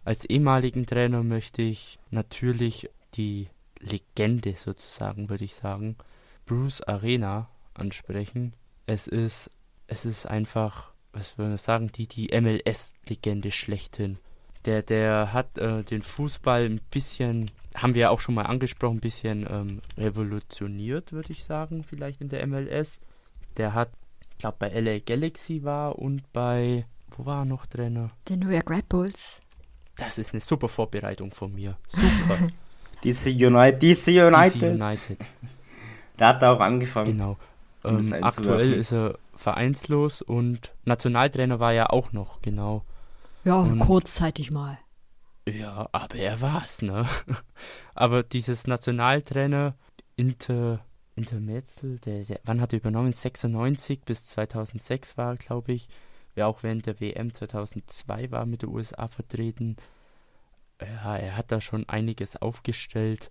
[0.04, 5.96] als ehemaligen Trainer möchte ich natürlich die Legende sozusagen, würde ich sagen,
[6.44, 8.54] Bruce Arena ansprechen.
[8.86, 9.52] Es ist,
[9.86, 14.18] es ist einfach, was würde man sagen, die, die MLS-Legende schlechthin.
[14.64, 18.98] Der, der hat äh, den Fußball ein bisschen, haben wir ja auch schon mal angesprochen,
[18.98, 23.00] ein bisschen ähm, revolutioniert, würde ich sagen, vielleicht in der MLS.
[23.56, 23.90] Der hat,
[24.32, 28.10] ich glaube, bei LA Galaxy war und bei, wo war er noch drin?
[28.28, 29.40] Den New York Red Bulls.
[29.96, 31.76] Das ist eine super Vorbereitung von mir.
[31.86, 32.48] Super.
[33.04, 33.82] DC United.
[33.82, 34.62] DC United.
[34.62, 35.18] DC United.
[36.16, 37.12] Da hat er auch angefangen.
[37.12, 37.36] Genau.
[37.84, 42.82] Ähm, aktuell ist er vereinslos und Nationaltrainer war er auch noch, genau.
[43.44, 44.78] Ja, und, kurzzeitig mal.
[45.48, 47.06] Ja, aber er war's, ne?
[47.94, 49.76] aber dieses Nationaltrainer
[50.16, 50.84] Inter
[51.16, 53.12] Intermetzel, der, der, wann hat er übernommen?
[53.12, 55.88] 96 bis 2006 war, glaube ich
[56.34, 59.76] wer auch während der WM 2002 war mit den USA vertreten.
[60.80, 63.30] Ja, er hat da schon einiges aufgestellt.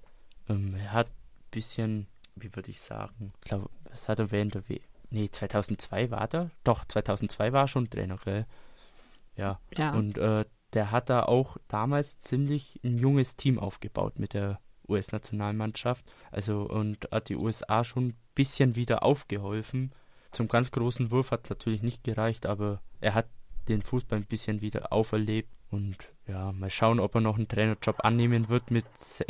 [0.49, 4.55] Ähm, er hat ein bisschen, wie würde ich sagen, ich glaube, was hat er während
[4.55, 4.81] der WM?
[5.09, 6.49] Nee, 2002 war er.
[6.63, 8.47] Doch, 2002 war er schon Trainer, gell?
[9.35, 9.59] Ja.
[9.77, 9.93] ja.
[9.93, 16.05] Und äh, der hat da auch damals ziemlich ein junges Team aufgebaut mit der US-Nationalmannschaft.
[16.31, 19.93] Also und hat die USA schon ein bisschen wieder aufgeholfen.
[20.31, 23.27] Zum ganz großen Wurf hat es natürlich nicht gereicht, aber er hat
[23.67, 28.03] den Fußball ein bisschen wieder auferlebt und ja, mal schauen, ob er noch einen Trainerjob
[28.03, 28.85] annehmen wird mit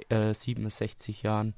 [0.10, 1.54] äh, 67 Jahren.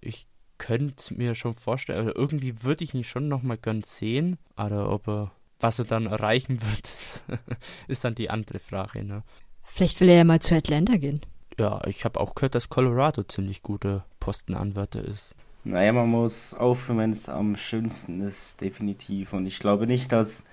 [0.00, 0.26] Ich
[0.58, 4.90] könnte mir schon vorstellen, also irgendwie würde ich ihn schon noch mal gern sehen, aber
[4.90, 7.40] ob er, was er dann erreichen wird,
[7.88, 9.04] ist dann die andere Frage.
[9.04, 9.22] Ne?
[9.64, 11.20] Vielleicht will er ja mal zu Atlanta gehen.
[11.58, 15.34] Ja, ich habe auch gehört, dass Colorado ziemlich guter Postenanwärter ist.
[15.64, 19.32] Naja, man muss aufhören, wenn es am schönsten ist, definitiv.
[19.32, 20.44] Und ich glaube nicht, dass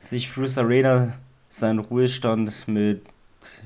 [0.00, 1.14] sich Bruce Arena
[1.48, 3.02] seinen Ruhestand mit,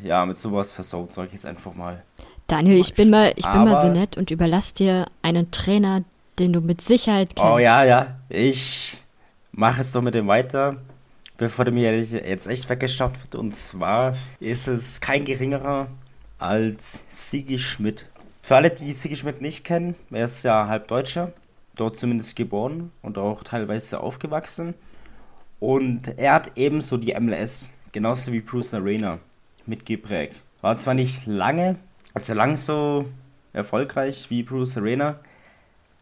[0.02, 2.02] ja, mit sowas versaut, sag ich jetzt einfach mal.
[2.46, 6.04] Daniel, ich bin mal, ich bin Aber, mal so nett und überlass dir einen Trainer,
[6.38, 7.50] den du mit Sicherheit kennst.
[7.50, 8.18] Oh ja, ja.
[8.28, 9.00] Ich
[9.56, 10.76] mache es doch mit dem weiter,
[11.36, 13.34] bevor der mir jetzt echt weggeschafft wird.
[13.34, 15.88] Und zwar ist es kein geringerer
[16.38, 18.06] als Sigi Schmidt.
[18.42, 21.32] Für alle, die Sigi Schmidt nicht kennen, er ist ja halb Deutscher,
[21.76, 24.74] dort zumindest geboren und auch teilweise aufgewachsen.
[25.60, 29.18] Und er hat ebenso die MLS, genauso wie Bruce Arena,
[29.66, 30.42] mitgeprägt.
[30.60, 31.76] War zwar nicht lange,
[32.12, 33.06] also lang so
[33.52, 35.20] erfolgreich wie Bruce Arena,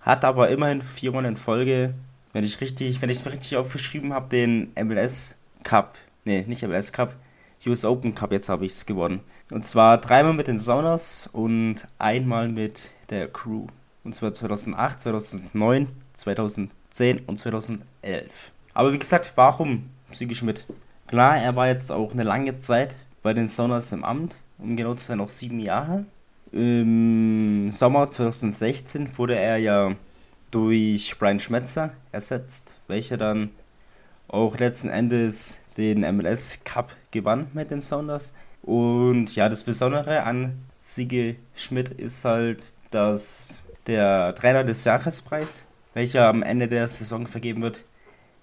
[0.01, 1.95] hat aber immerhin viermal in Folge,
[2.33, 6.63] wenn ich richtig, wenn ich es mir richtig aufgeschrieben habe, den MLS Cup, nee, nicht
[6.63, 7.15] MLS Cup,
[7.67, 9.21] US Open Cup, jetzt habe ich es gewonnen.
[9.51, 13.67] Und zwar dreimal mit den Saunas und einmal mit der Crew.
[14.05, 18.53] Und zwar 2008, 2009, 2010 und 2011.
[18.75, 20.67] Aber wie gesagt, warum Sigi Schmidt?
[21.07, 24.95] Klar, er war jetzt auch eine lange Zeit bei den Saunas im Amt, um genau
[24.95, 26.07] zu sein, noch sieben Jahre.
[26.51, 29.95] Im Sommer 2016 wurde er ja
[30.53, 33.51] durch Brian Schmetzer ersetzt, welcher dann
[34.29, 38.33] auch letzten Endes den MLS Cup gewann mit den Sounders.
[38.63, 46.29] Und ja, das Besondere an Sigi Schmidt ist halt, dass der Trainer des Jahrespreis, welcher
[46.29, 47.85] am Ende der Saison vergeben wird,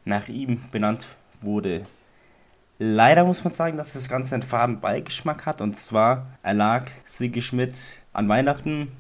[0.04, 1.08] nach ihm benannt
[1.42, 1.86] wurde.
[2.80, 5.62] Leider muss man sagen, dass das Ganze einen faden Beigeschmack hat.
[5.62, 7.80] Und zwar erlag Sigi Schmidt
[8.14, 8.92] an Weihnachten,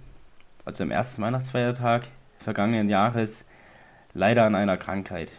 [0.65, 2.03] also am ersten Weihnachtsfeiertag
[2.39, 3.45] vergangenen Jahres,
[4.13, 5.31] leider an einer Krankheit.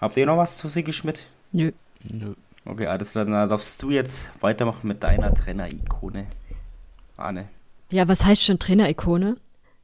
[0.00, 1.26] Habt ihr noch was zu Sigi Schmidt?
[1.52, 1.72] Nö.
[2.02, 2.34] Nö.
[2.64, 3.24] Okay, alles klar.
[3.24, 6.26] Dann darfst du jetzt weitermachen mit deiner Trainer-Ikone.
[7.16, 7.48] Arne.
[7.90, 9.36] Ja, was heißt schon Trainer-Ikone?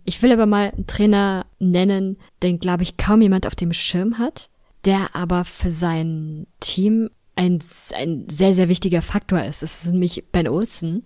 [0.04, 4.18] Ich will aber mal einen Trainer nennen, den, glaube ich, kaum jemand auf dem Schirm
[4.18, 4.48] hat,
[4.84, 7.58] der aber für sein Team ein,
[7.94, 9.62] ein sehr, sehr wichtiger Faktor ist.
[9.62, 11.04] Das ist nämlich Ben Olsen.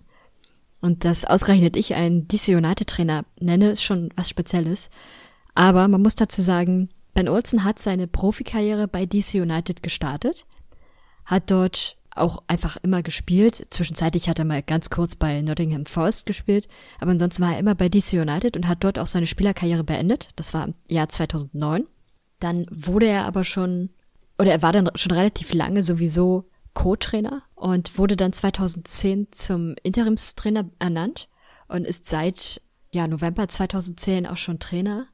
[0.81, 4.89] Und dass ausgerechnet ich einen DC United Trainer nenne, ist schon was Spezielles.
[5.53, 10.45] Aber man muss dazu sagen, Ben Olsen hat seine Profikarriere bei DC United gestartet,
[11.25, 13.67] hat dort auch einfach immer gespielt.
[13.69, 16.67] Zwischenzeitlich hat er mal ganz kurz bei Nottingham Forest gespielt,
[16.99, 20.29] aber ansonsten war er immer bei DC United und hat dort auch seine Spielerkarriere beendet.
[20.35, 21.87] Das war im Jahr 2009.
[22.39, 23.89] Dann wurde er aber schon,
[24.37, 30.69] oder er war dann schon relativ lange sowieso Co-Trainer und wurde dann 2010 zum Interimstrainer
[30.79, 31.27] ernannt
[31.67, 32.61] und ist seit
[32.91, 35.07] ja, November 2010 auch schon Trainer.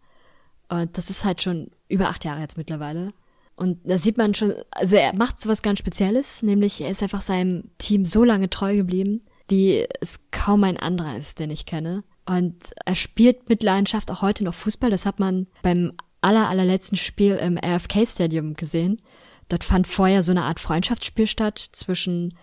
[0.70, 3.14] Und das ist halt schon über acht Jahre jetzt mittlerweile.
[3.56, 7.02] Und da sieht man schon, also er macht so was ganz Spezielles, nämlich er ist
[7.02, 11.66] einfach seinem Team so lange treu geblieben, wie es kaum ein anderer ist, den ich
[11.66, 12.04] kenne.
[12.26, 14.92] Und er spielt mit Leidenschaft auch heute noch Fußball.
[14.92, 19.02] Das hat man beim aller, allerletzten Spiel im RFK Stadium gesehen.
[19.50, 22.38] Dort fand vorher so eine Art Freundschaftsspiel statt zwischen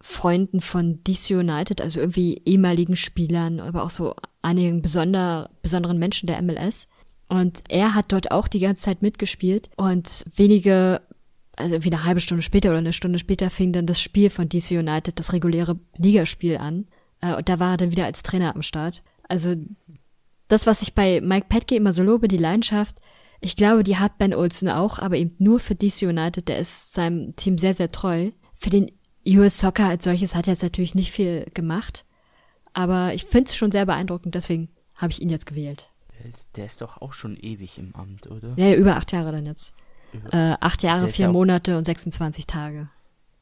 [0.00, 6.26] Freunden von DC United, also irgendwie ehemaligen Spielern, aber auch so einigen besonder, besonderen Menschen
[6.26, 6.88] der MLS.
[7.30, 11.00] Und er hat dort auch die ganze Zeit mitgespielt und wenige,
[11.54, 14.48] also wie eine halbe Stunde später oder eine Stunde später fing dann das Spiel von
[14.48, 16.88] DC United, das reguläre Ligaspiel an.
[17.20, 19.04] Äh, und da war er dann wieder als Trainer am Start.
[19.28, 19.54] Also
[20.48, 22.96] das, was ich bei Mike Petke immer so lobe, die Leidenschaft,
[23.40, 26.48] ich glaube, die hat Ben Olsen auch, aber eben nur für DC United.
[26.48, 28.32] Der ist seinem Team sehr, sehr treu.
[28.56, 28.90] Für den
[29.24, 32.04] US Soccer als solches hat er jetzt natürlich nicht viel gemacht.
[32.72, 35.90] Aber ich finde es schon sehr beeindruckend, deswegen habe ich ihn jetzt gewählt.
[36.20, 38.52] Der ist, der ist doch auch schon ewig im Amt, oder?
[38.56, 39.74] Ja, über acht Jahre dann jetzt.
[40.32, 42.88] Äh, acht Jahre, vier auch, Monate und 26 Tage.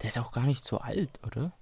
[0.02, 1.52] Der ist auch gar nicht so alt, oder?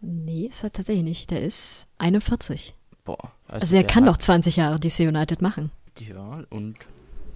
[0.00, 1.30] Nee, ist er tatsächlich nicht.
[1.30, 2.74] Der ist 41.
[3.04, 3.32] Boah.
[3.48, 5.70] Also, also er kann noch 20 Jahre DC United machen.
[5.98, 6.76] Ja, und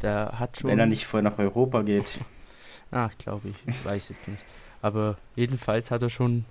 [0.02, 0.70] der hat schon.
[0.70, 2.20] Wenn er nicht vorher nach Europa geht.
[2.90, 3.56] Ach, glaube ich.
[3.66, 4.42] Ich weiß jetzt nicht.
[4.82, 6.44] Aber jedenfalls hat er schon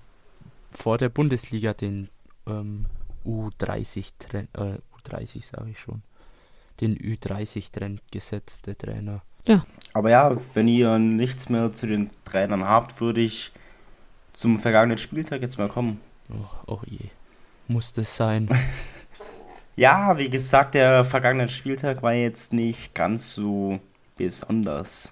[0.72, 2.10] vor der Bundesliga den
[2.46, 2.86] ähm,
[3.26, 6.04] U30, äh, U30 sage ich schon,
[6.82, 9.22] den Ü30-Trend gesetzt, der Trainer.
[9.46, 9.66] Ja.
[9.94, 13.52] Aber ja, wenn ihr nichts mehr zu den Trainern habt, würde ich
[14.34, 16.00] zum vergangenen Spieltag jetzt mal kommen.
[16.32, 17.10] Oh, oh je.
[17.68, 18.50] Muss das sein?
[19.76, 23.80] ja, wie gesagt, der vergangene Spieltag war jetzt nicht ganz so
[24.16, 25.12] besonders.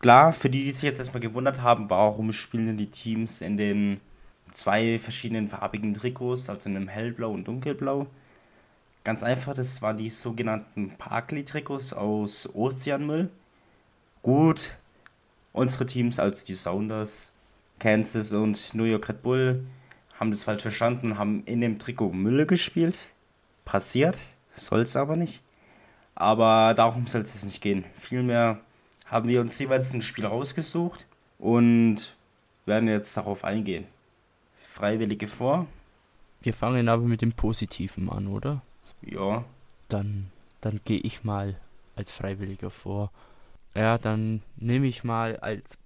[0.00, 3.56] Klar, für die, die sich jetzt erstmal gewundert haben, warum spielen denn die Teams in
[3.56, 4.00] den
[4.52, 8.06] zwei verschiedenen farbigen Trikots, also in einem hellblau und dunkelblau.
[9.08, 13.30] Ganz einfach, das waren die sogenannten Parkley-Trikots aus Ozeanmüll.
[14.20, 14.74] Gut,
[15.54, 17.32] unsere Teams, also die Sounders,
[17.78, 19.64] Kansas und New York Red Bull,
[20.20, 22.98] haben das falsch verstanden, haben in dem Trikot Mülle gespielt.
[23.64, 24.20] Passiert,
[24.54, 25.42] soll es aber nicht.
[26.14, 27.86] Aber darum soll es nicht gehen.
[27.94, 28.60] Vielmehr
[29.06, 31.06] haben wir uns jeweils ein Spiel rausgesucht
[31.38, 32.14] und
[32.66, 33.86] werden jetzt darauf eingehen.
[34.60, 35.66] Freiwillige vor.
[36.42, 38.60] Wir fangen aber mit dem Positiven an, oder?
[39.02, 39.44] Ja.
[39.88, 40.30] Dann,
[40.60, 41.56] dann gehe ich mal
[41.96, 43.10] als Freiwilliger vor.
[43.74, 45.78] Ja, dann nehme ich mal als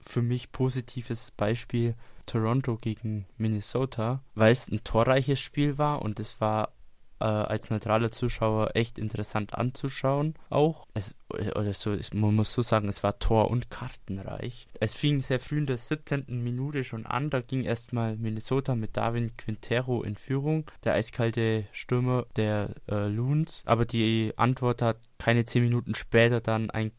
[0.00, 6.40] für mich positives Beispiel Toronto gegen Minnesota, weil es ein torreiches Spiel war und es
[6.40, 6.72] war
[7.20, 10.34] äh, als neutraler Zuschauer echt interessant anzuschauen.
[10.50, 14.68] Auch, es, oder so, es, man muss so sagen, es war tor- und kartenreich.
[14.80, 16.24] Es fing sehr früh in der 17.
[16.28, 17.30] Minute schon an.
[17.30, 23.62] Da ging erstmal Minnesota mit Darwin Quintero in Führung, der eiskalte Stürmer der äh, Loons.
[23.66, 26.92] Aber die Antwort hat keine 10 Minuten später dann ein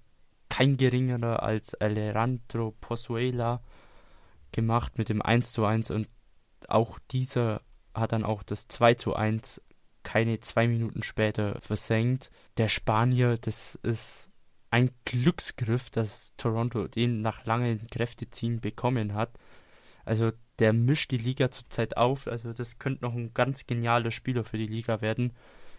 [0.49, 3.61] kein geringerer als Alejandro Pozuela
[4.51, 6.07] gemacht mit dem 1 zu 1 und
[6.67, 7.61] auch dieser
[7.93, 9.61] hat dann auch das 2 zu 1
[10.09, 12.31] keine zwei Minuten später versenkt.
[12.57, 14.31] Der Spanier, das ist
[14.71, 19.37] ein Glücksgriff, dass Toronto den nach langen Kräfteziehen bekommen hat.
[20.05, 22.25] Also der mischt die Liga zurzeit auf.
[22.25, 25.33] Also das könnte noch ein ganz genialer Spieler für die Liga werden.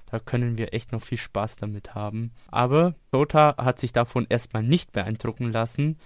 [0.06, 2.30] Da können wir echt noch viel Spaß damit haben.
[2.52, 5.98] Aber Dota hat sich davon erstmal nicht beeindrucken lassen,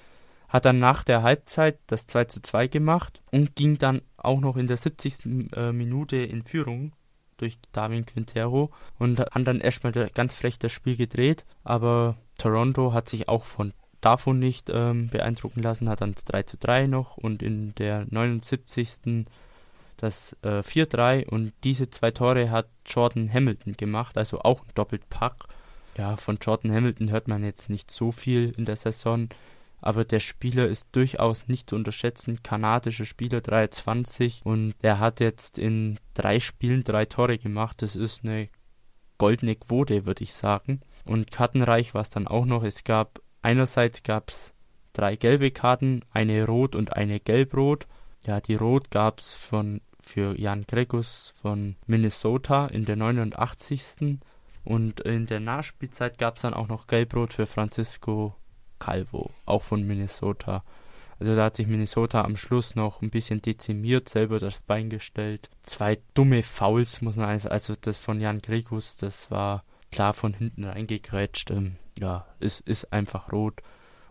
[0.49, 4.57] hat dann nach der Halbzeit das 2 zu 2 gemacht und ging dann auch noch
[4.57, 5.53] in der 70.
[5.55, 6.93] Äh, Minute in Führung
[7.37, 13.09] durch Darwin Quintero und haben dann erstmal ganz frech das Spiel gedreht, aber Toronto hat
[13.09, 17.43] sich auch von davon nicht ähm, beeindrucken lassen, hat dann 3 zu 3 noch und
[17.43, 19.27] in der 79.
[19.97, 25.37] das äh, 4-3 und diese zwei Tore hat Jordan Hamilton gemacht, also auch ein Doppelpack.
[25.97, 29.29] Ja, von Jordan Hamilton hört man jetzt nicht so viel in der Saison,
[29.85, 32.43] aber der Spieler ist durchaus nicht zu unterschätzen.
[32.43, 37.83] Kanadischer Spieler 23 und der hat jetzt in drei Spielen drei Tore gemacht.
[37.83, 38.49] Das ist eine
[39.19, 40.81] goldene Quote, würde ich sagen.
[41.05, 42.65] Und kartenreich war es dann auch noch.
[42.65, 44.55] Es gab einerseits gab es
[44.95, 47.87] drei gelbe Karten, eine rot und eine gelb-rot.
[48.25, 54.19] Ja, die rot gab es von für Jan Gregus von Minnesota in der 89.
[54.65, 58.35] Und in der Nachspielzeit gab es dann auch noch Gelbrot für Francisco
[58.85, 60.63] Calvo, auch von Minnesota.
[61.19, 65.49] Also da hat sich Minnesota am Schluss noch ein bisschen dezimiert, selber das Bein gestellt.
[65.63, 70.35] Zwei dumme Fouls muss man einfach, also das von Jan Gregus, das war klar von
[70.35, 71.51] hinten reingegrätscht.
[71.51, 73.63] Ähm, ja, ist, ist einfach rot.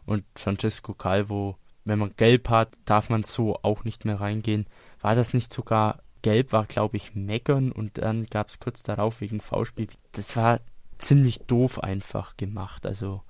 [0.05, 4.65] Und Francisco Calvo, wenn man gelb hat, darf man so auch nicht mehr reingehen.
[5.01, 9.21] War das nicht sogar gelb, war glaube ich Meckern und dann gab es kurz darauf
[9.21, 9.87] wegen Foulspiel.
[10.13, 10.61] Das war
[10.97, 12.87] ziemlich doof einfach gemacht.
[12.87, 13.21] Also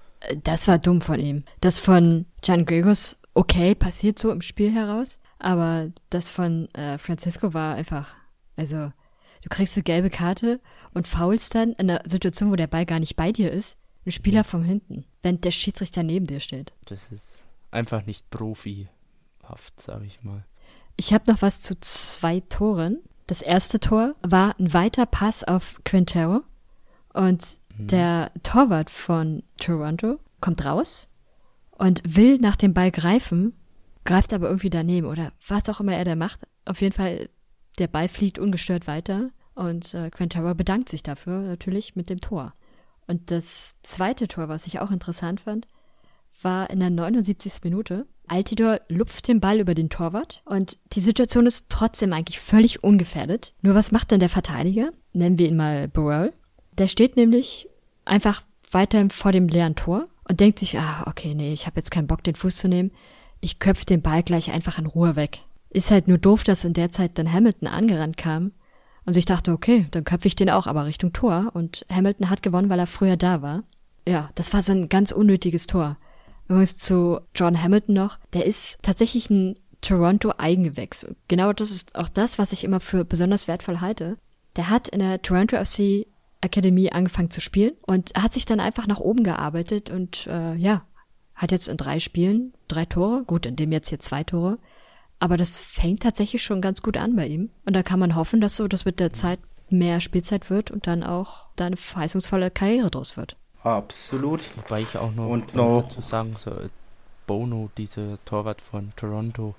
[0.43, 1.43] das war dumm von ihm.
[1.61, 7.53] Das von John Gregos, okay, passiert so im Spiel heraus, aber das von äh, Francisco
[7.53, 8.13] war einfach,
[8.55, 8.91] also,
[9.41, 10.61] du kriegst eine gelbe Karte
[10.93, 14.11] und faulst dann in einer Situation, wo der Ball gar nicht bei dir ist, einen
[14.11, 16.73] Spieler von hinten, wenn der Schiedsrichter neben dir steht.
[16.85, 18.89] Das ist einfach nicht profihaft,
[19.77, 20.45] sag ich mal.
[20.95, 22.99] Ich habe noch was zu zwei Toren.
[23.27, 26.41] Das erste Tor war ein weiter Pass auf Quintero
[27.13, 27.43] und
[27.77, 27.87] Mhm.
[27.87, 31.09] Der Torwart von Toronto kommt raus
[31.71, 33.53] und will nach dem Ball greifen,
[34.03, 36.41] greift aber irgendwie daneben oder was auch immer er da macht.
[36.65, 37.29] Auf jeden Fall,
[37.79, 42.53] der Ball fliegt ungestört weiter und äh, Quintero bedankt sich dafür natürlich mit dem Tor.
[43.07, 45.67] Und das zweite Tor, was ich auch interessant fand,
[46.41, 47.63] war in der 79.
[47.63, 48.07] Minute.
[48.27, 53.53] Altidor lupft den Ball über den Torwart und die Situation ist trotzdem eigentlich völlig ungefährdet.
[53.61, 54.91] Nur was macht denn der Verteidiger?
[55.11, 56.33] Nennen wir ihn mal Burrell.
[56.77, 57.69] Der steht nämlich
[58.05, 61.91] einfach weiter vor dem leeren Tor und denkt sich, ah, okay, nee, ich habe jetzt
[61.91, 62.91] keinen Bock, den Fuß zu nehmen.
[63.41, 65.41] Ich köpfe den Ball gleich einfach in Ruhe weg.
[65.69, 68.51] Ist halt nur doof, dass in der Zeit dann Hamilton angerannt kam.
[69.05, 71.51] Und ich dachte, okay, dann köpfe ich den auch, aber Richtung Tor.
[71.53, 73.63] Und Hamilton hat gewonnen, weil er früher da war.
[74.07, 75.97] Ja, das war so ein ganz unnötiges Tor.
[76.47, 78.17] Übrigens zu John Hamilton noch.
[78.33, 81.07] Der ist tatsächlich ein Toronto-Eigengewächs.
[81.27, 84.17] Genau das ist auch das, was ich immer für besonders wertvoll halte.
[84.55, 86.05] Der hat in der Toronto FC
[86.43, 90.85] Akademie angefangen zu spielen und hat sich dann einfach nach oben gearbeitet und äh, ja,
[91.35, 94.59] hat jetzt in drei Spielen drei Tore, gut, in dem jetzt hier zwei Tore,
[95.19, 98.41] aber das fängt tatsächlich schon ganz gut an bei ihm und da kann man hoffen,
[98.41, 102.51] dass so das mit der Zeit mehr Spielzeit wird und dann auch da eine verheißungsvolle
[102.51, 103.37] Karriere draus wird.
[103.63, 104.41] Absolut.
[104.57, 106.69] Wobei ich auch noch, und noch dazu sagen soll,
[107.25, 109.55] Bono, dieser Torwart von Toronto,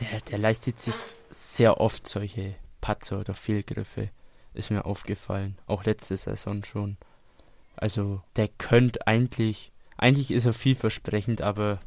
[0.00, 0.94] der, der leistet sich
[1.30, 4.10] sehr oft solche Patzer oder Fehlgriffe
[4.54, 5.58] ist mir aufgefallen.
[5.66, 6.96] Auch letzte Saison schon.
[7.76, 11.78] Also der könnte eigentlich, eigentlich ist er vielversprechend, aber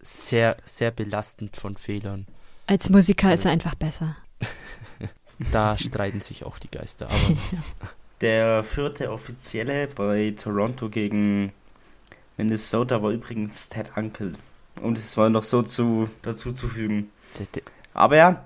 [0.00, 2.26] sehr, sehr belastend von Fehlern.
[2.66, 4.16] Als Musiker also, ist er einfach besser.
[5.52, 7.08] da streiten sich auch die Geister.
[7.08, 7.36] Aber
[8.20, 11.52] Der vierte Offizielle bei Toronto gegen
[12.36, 14.34] Minnesota war übrigens Ted Uncle.
[14.80, 17.10] Um es mal noch so zu, dazu zu fügen.
[17.92, 18.44] Aber ja,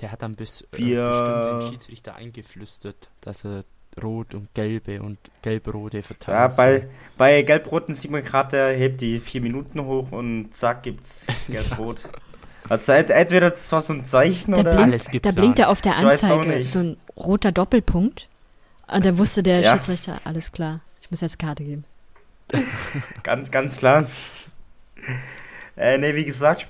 [0.00, 3.64] der hat dann bis, äh, bestimmt den Schiedsrichter eingeflüstert, dass er
[4.02, 6.52] rot und gelbe und gelb-rote verteilt.
[6.52, 10.82] Ja, bei, bei gelb-roten sieht man gerade, der hebt die vier Minuten hoch und zack
[10.82, 12.00] gibt's gelb-rot.
[12.68, 15.80] also entweder das war so ein Zeichen da oder blinkt, alles Da blinkt er auf
[15.80, 18.28] der Anzeige so ein roter Doppelpunkt
[18.88, 19.72] und dann wusste der ja.
[19.72, 21.84] Schiedsrichter, alles klar, ich muss jetzt Karte geben.
[23.22, 24.06] ganz, ganz klar.
[25.76, 26.68] Äh, ne, wie gesagt,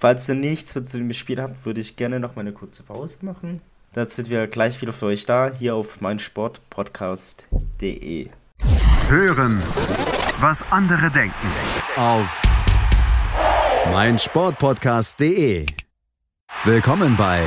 [0.00, 3.18] Falls ihr nichts zu dem Spiel habt, würde ich gerne noch mal eine kurze Pause
[3.22, 3.60] machen.
[3.94, 8.28] Dann sind wir gleich wieder für euch da, hier auf meinsportpodcast.de.
[9.08, 9.60] Hören,
[10.38, 11.34] was andere denken.
[11.96, 12.42] Auf
[13.90, 15.66] meinsportpodcast.de.
[16.62, 17.42] Willkommen bei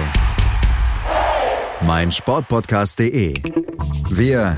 [1.82, 3.34] meinsportpodcast.de.
[4.10, 4.58] Wir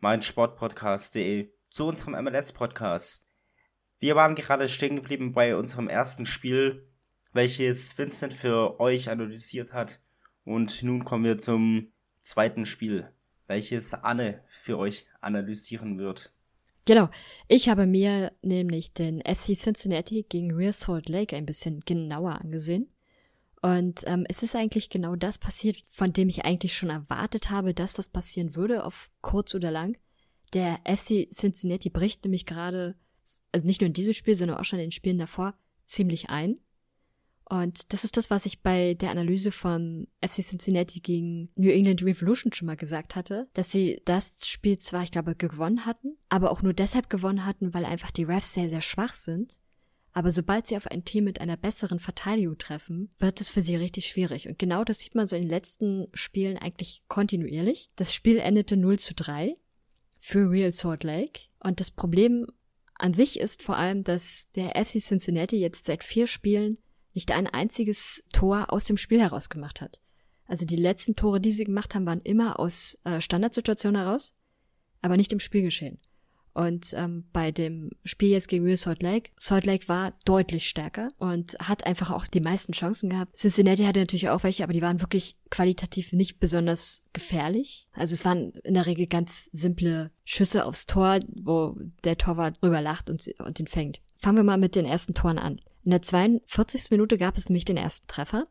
[0.00, 3.28] meinsportpodcast.de zu unserem MLS-Podcast.
[3.98, 6.88] Wir waren gerade stehen geblieben bei unserem ersten Spiel,
[7.32, 10.00] welches Vincent für euch analysiert hat.
[10.44, 13.12] Und nun kommen wir zum zweiten Spiel,
[13.46, 16.32] welches Anne für euch analysieren wird.
[16.84, 17.08] Genau.
[17.48, 22.88] Ich habe mir nämlich den FC Cincinnati gegen Real Salt Lake ein bisschen genauer angesehen.
[23.66, 27.74] Und ähm, es ist eigentlich genau das passiert, von dem ich eigentlich schon erwartet habe,
[27.74, 29.98] dass das passieren würde, auf kurz oder lang.
[30.54, 32.94] Der FC Cincinnati bricht nämlich gerade,
[33.50, 36.60] also nicht nur in diesem Spiel, sondern auch schon in den Spielen davor, ziemlich ein.
[37.50, 42.04] Und das ist das, was ich bei der Analyse von FC Cincinnati gegen New England
[42.04, 46.52] Revolution schon mal gesagt hatte, dass sie das Spiel zwar, ich glaube, gewonnen hatten, aber
[46.52, 49.58] auch nur deshalb gewonnen hatten, weil einfach die Refs sehr, sehr schwach sind.
[50.16, 53.76] Aber sobald sie auf ein Team mit einer besseren Verteidigung treffen, wird es für sie
[53.76, 54.48] richtig schwierig.
[54.48, 57.90] Und genau das sieht man so in den letzten Spielen eigentlich kontinuierlich.
[57.96, 59.58] Das Spiel endete 0 zu 3
[60.16, 61.40] für Real Salt Lake.
[61.60, 62.46] Und das Problem
[62.94, 66.78] an sich ist vor allem, dass der FC Cincinnati jetzt seit vier Spielen
[67.12, 70.00] nicht ein einziges Tor aus dem Spiel heraus gemacht hat.
[70.46, 74.32] Also die letzten Tore, die sie gemacht haben, waren immer aus äh, Standardsituationen heraus,
[75.02, 75.98] aber nicht im Spielgeschehen.
[76.56, 81.10] Und ähm, bei dem Spiel jetzt gegen Real Salt Lake, Salt Lake war deutlich stärker
[81.18, 83.36] und hat einfach auch die meisten Chancen gehabt.
[83.36, 87.88] Cincinnati hatte natürlich auch welche, aber die waren wirklich qualitativ nicht besonders gefährlich.
[87.92, 92.80] Also es waren in der Regel ganz simple Schüsse aufs Tor, wo der Torwart drüber
[92.80, 94.00] lacht und, und den fängt.
[94.16, 95.60] Fangen wir mal mit den ersten Toren an.
[95.84, 96.90] In der 42.
[96.90, 98.46] Minute gab es nämlich den ersten Treffer,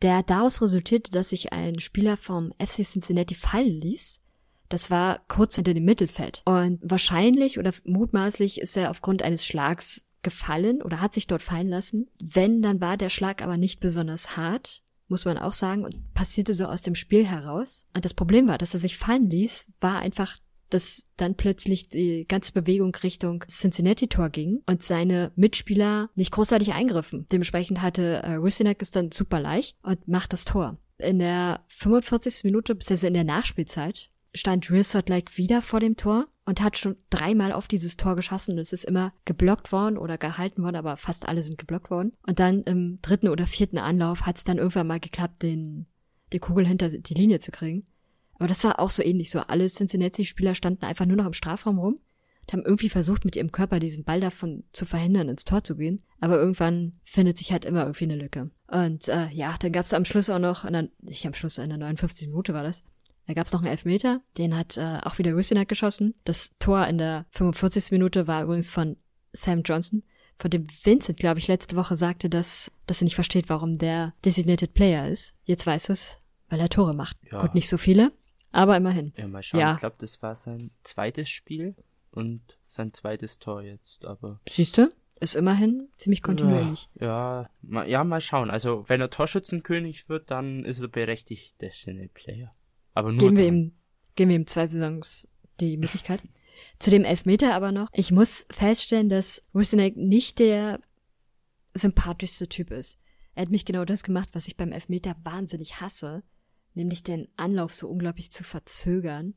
[0.00, 4.22] der daraus resultierte, dass sich ein Spieler vom FC Cincinnati fallen ließ.
[4.70, 6.42] Das war kurz hinter dem Mittelfeld.
[6.46, 11.68] Und wahrscheinlich oder mutmaßlich ist er aufgrund eines Schlags gefallen oder hat sich dort fallen
[11.68, 12.08] lassen.
[12.22, 16.54] Wenn, dann war der Schlag aber nicht besonders hart, muss man auch sagen, und passierte
[16.54, 17.86] so aus dem Spiel heraus.
[17.94, 20.38] Und das Problem war, dass er sich fallen ließ, war einfach
[20.70, 27.26] dass dann plötzlich die ganze Bewegung Richtung Cincinnati-Tor ging und seine Mitspieler nicht großartig eingriffen.
[27.30, 30.78] Dementsprechend hatte äh, Rusinek es dann super leicht und macht das Tor.
[30.98, 32.44] In der 45.
[32.44, 36.76] Minute, beziehungsweise in der Nachspielzeit, stand Real Salt Lake wieder vor dem Tor und hat
[36.76, 38.58] schon dreimal auf dieses Tor geschossen.
[38.58, 42.12] Es ist immer geblockt worden oder gehalten worden, aber fast alle sind geblockt worden.
[42.26, 45.86] Und dann im dritten oder vierten Anlauf hat es dann irgendwann mal geklappt, den,
[46.32, 47.84] die Kugel hinter die Linie zu kriegen.
[48.34, 49.40] Aber das war auch so ähnlich so.
[49.40, 52.00] Alle Cincinnati-Spieler standen einfach nur noch im Strafraum rum
[52.40, 55.76] und haben irgendwie versucht, mit ihrem Körper diesen Ball davon zu verhindern, ins Tor zu
[55.76, 56.02] gehen.
[56.20, 58.50] Aber irgendwann findet sich halt immer irgendwie eine Lücke.
[58.66, 61.68] Und äh, ja, dann gab es am Schluss auch noch, der, nicht am Schluss, in
[61.68, 62.82] der 59 Minute war das,
[63.30, 66.14] da gab es noch einen Elfmeter, den hat äh, auch wieder Rusinak geschossen.
[66.24, 67.92] Das Tor in der 45.
[67.92, 68.96] Minute war übrigens von
[69.32, 70.02] Sam Johnson,
[70.34, 74.14] von dem Vincent, glaube ich, letzte Woche sagte, dass, dass er nicht versteht, warum der
[74.24, 75.36] Designated Player ist.
[75.44, 77.18] Jetzt weiß es, weil er Tore macht.
[77.30, 77.40] Ja.
[77.40, 78.10] Gut, nicht so viele,
[78.50, 79.12] aber immerhin.
[79.16, 79.60] Ja, mal schauen.
[79.60, 79.74] Ja.
[79.74, 81.76] Ich glaube, das war sein zweites Spiel
[82.10, 84.40] und sein zweites Tor jetzt, aber.
[84.48, 84.90] Siehst du?
[85.20, 86.88] Ist immerhin ziemlich kontinuierlich.
[86.98, 88.50] Ja, ja, mal, ja, mal schauen.
[88.50, 92.52] Also, wenn er Torschützenkönig wird, dann ist er berechtigt Destiny Player.
[93.00, 93.20] Aber nur.
[93.20, 93.72] Geben wir ihm,
[94.14, 95.28] geben wir ihm zwei Saisons
[95.60, 96.22] die Möglichkeit.
[96.78, 97.88] Zu dem Elfmeter aber noch.
[97.92, 100.80] Ich muss feststellen, dass Rusinek nicht der
[101.74, 102.98] sympathischste Typ ist.
[103.34, 106.22] Er hat mich genau das gemacht, was ich beim Elfmeter wahnsinnig hasse
[106.74, 109.34] nämlich den Anlauf so unglaublich zu verzögern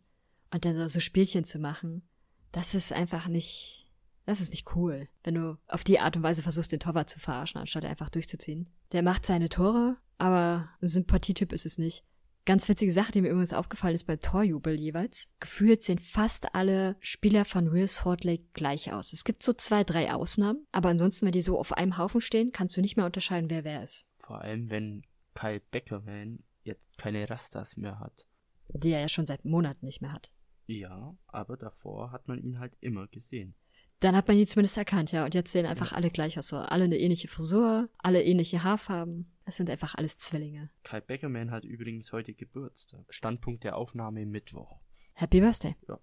[0.52, 2.08] und dann so Spielchen zu machen,
[2.52, 3.90] das ist einfach nicht,
[4.26, 7.20] das ist nicht cool, wenn du auf die Art und Weise versuchst, den Torwart zu
[7.20, 8.70] verarschen, anstatt einfach durchzuziehen.
[8.92, 12.04] Der macht seine Tore, aber ein Sympathietyp ist es nicht.
[12.46, 15.30] Ganz witzige Sache, die mir übrigens aufgefallen ist bei Torjubel jeweils.
[15.40, 19.14] Gefühlt sehen fast alle Spieler von Real Salt Lake gleich aus.
[19.14, 22.52] Es gibt so zwei, drei Ausnahmen, aber ansonsten, wenn die so auf einem Haufen stehen,
[22.52, 24.06] kannst du nicht mehr unterscheiden, wer wer ist.
[24.18, 25.04] Vor allem, wenn
[25.36, 28.26] Kyle Beckerman jetzt keine Rastas mehr hat.
[28.68, 30.34] Die er ja schon seit Monaten nicht mehr hat.
[30.66, 33.56] Ja, aber davor hat man ihn halt immer gesehen.
[34.04, 35.24] Dann hat man ihn zumindest erkannt, ja.
[35.24, 35.98] Und jetzt sehen einfach ja.
[35.98, 36.50] alle gleich aus.
[36.50, 36.58] So.
[36.58, 39.32] Alle eine ähnliche Frisur, alle ähnliche Haarfarben.
[39.46, 40.70] Es sind einfach alles Zwillinge.
[40.84, 43.06] Kai Beckerman hat übrigens heute Geburtstag.
[43.10, 44.80] Standpunkt der Aufnahme Mittwoch.
[45.14, 45.76] Happy Birthday.
[45.88, 46.00] Ja.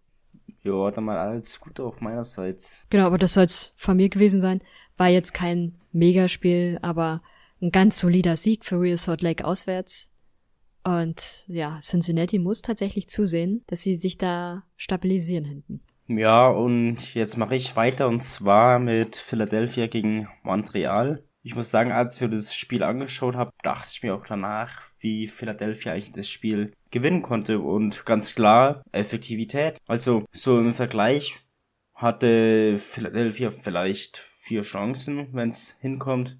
[0.62, 2.86] Ja, dann mal alles Gute auch meinerseits.
[2.90, 4.62] Genau, aber das soll's von mir gewesen sein.
[4.96, 7.22] War jetzt kein Megaspiel, aber
[7.60, 10.10] ein ganz solider Sieg für Real Salt Lake auswärts.
[10.84, 15.82] Und ja, Cincinnati muss tatsächlich zusehen, dass sie sich da stabilisieren hinten.
[16.12, 21.22] Ja, und jetzt mache ich weiter und zwar mit Philadelphia gegen Montreal.
[21.44, 25.28] Ich muss sagen, als ich das Spiel angeschaut habe, dachte ich mir auch danach, wie
[25.28, 27.60] Philadelphia eigentlich das Spiel gewinnen konnte.
[27.60, 29.78] Und ganz klar, Effektivität.
[29.86, 31.38] Also so im Vergleich
[31.94, 36.38] hatte Philadelphia vielleicht vier Chancen, wenn es hinkommt.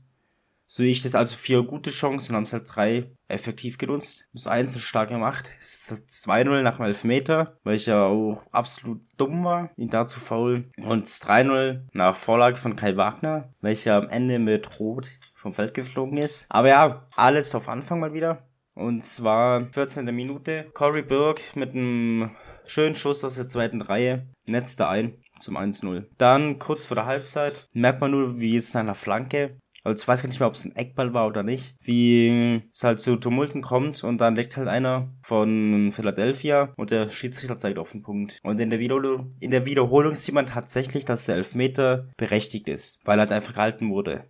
[0.73, 4.29] So ich das also vier gute Chancen, haben es halt drei effektiv genutzt.
[4.33, 5.51] Das eins stark gemacht.
[5.59, 10.71] Das 2-0 nach dem Elfmeter, ja auch absolut dumm war, ihn da zu faul.
[10.77, 15.75] Und das 3-0 nach Vorlage von Kai Wagner, welcher am Ende mit Rot vom Feld
[15.75, 16.47] geflogen ist.
[16.51, 18.47] Aber ja, alles auf Anfang mal wieder.
[18.75, 20.05] Und zwar 14.
[20.15, 20.71] Minute.
[20.73, 22.31] Corey Burke mit einem
[22.65, 24.29] schönen Schuss aus der zweiten Reihe.
[24.47, 25.19] Netzt da ein.
[25.41, 26.05] zum 1-0.
[26.19, 30.23] Dann kurz vor der Halbzeit merkt man nur, wie es einer Flanke also ich weiß
[30.23, 33.63] gar nicht mehr, ob es ein Eckball war oder nicht, wie es halt zu Tumulten
[33.63, 38.39] kommt und dann legt halt einer von Philadelphia und der Schiedsrichter zeigt auf den Punkt.
[38.43, 43.01] Und in der, Wiederholung, in der Wiederholung sieht man tatsächlich, dass der Elfmeter berechtigt ist,
[43.07, 44.25] weil halt einfach gehalten wurde.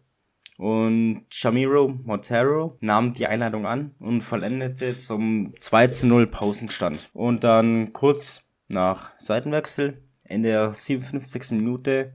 [0.61, 7.09] Und Shamiro Montero nahm die Einladung an und vollendete zum 2 zu 0 Pausenstand.
[7.15, 11.53] Und dann kurz nach Seitenwechsel in der 57.
[11.53, 12.13] Minute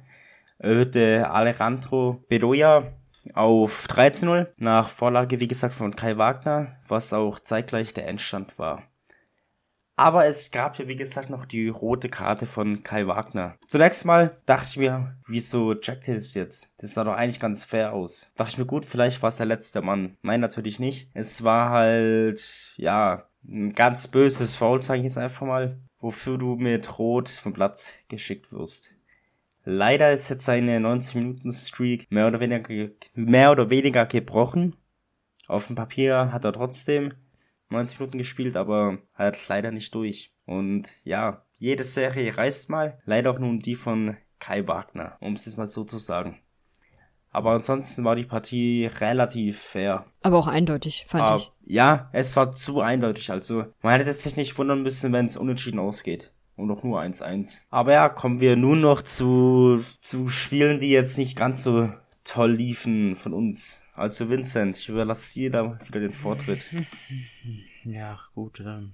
[0.60, 2.94] erhöhte Alejandro Bedoya
[3.34, 8.84] auf 13-0 nach Vorlage, wie gesagt, von Kai Wagner, was auch zeitgleich der Endstand war.
[9.98, 13.58] Aber es gab ja, wie gesagt, noch die rote Karte von Kai Wagner.
[13.68, 16.74] Zunächst mal dachte ich mir, wieso checkt er das jetzt?
[16.80, 18.32] Das sah doch eigentlich ganz fair aus.
[18.36, 20.18] Dachte ich mir, gut, vielleicht war es der letzte Mann.
[20.22, 21.12] Nein, natürlich nicht.
[21.14, 26.56] Es war halt, ja, ein ganz böses Foul, sage ich jetzt einfach mal, wofür du
[26.56, 28.95] mit Rot vom Platz geschickt wirst.
[29.68, 34.76] Leider ist jetzt seine 90-Minuten-Streak mehr oder weniger, mehr oder weniger gebrochen.
[35.48, 37.14] Auf dem Papier hat er trotzdem
[37.70, 40.32] 90 Minuten gespielt, aber halt leider nicht durch.
[40.46, 43.00] Und ja, jede Serie reißt mal.
[43.06, 46.40] Leider auch nun die von Kai Wagner, um es jetzt mal so zu sagen.
[47.32, 50.06] Aber ansonsten war die Partie relativ fair.
[50.22, 51.52] Aber auch eindeutig, fand aber, ich.
[51.66, 53.32] Ja, es war zu eindeutig.
[53.32, 57.64] Also man hätte sich nicht wundern müssen, wenn es unentschieden ausgeht und auch nur 1-1.
[57.70, 61.90] Aber ja, kommen wir nun noch zu, zu Spielen, die jetzt nicht ganz so
[62.24, 63.84] toll liefen von uns.
[63.94, 66.74] Also Vincent, ich überlasse dir da wieder den Vortritt.
[67.88, 68.60] Ja, gut.
[68.62, 68.94] Ähm,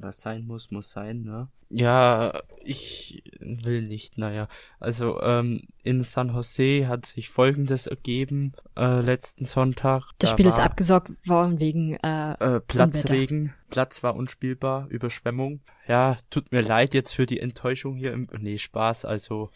[0.00, 1.48] was sein muss, muss sein, ne?
[1.70, 4.48] Ja, ich will nicht, naja.
[4.80, 10.04] Also, ähm, in San Jose hat sich folgendes ergeben, äh, letzten Sonntag.
[10.18, 13.52] Das da Spiel ist abgesorgt worden wegen, äh, äh Platzregen.
[13.68, 15.60] Platz war unspielbar, Überschwemmung.
[15.86, 19.50] Ja, tut mir leid jetzt für die Enttäuschung hier im, nee, Spaß, also.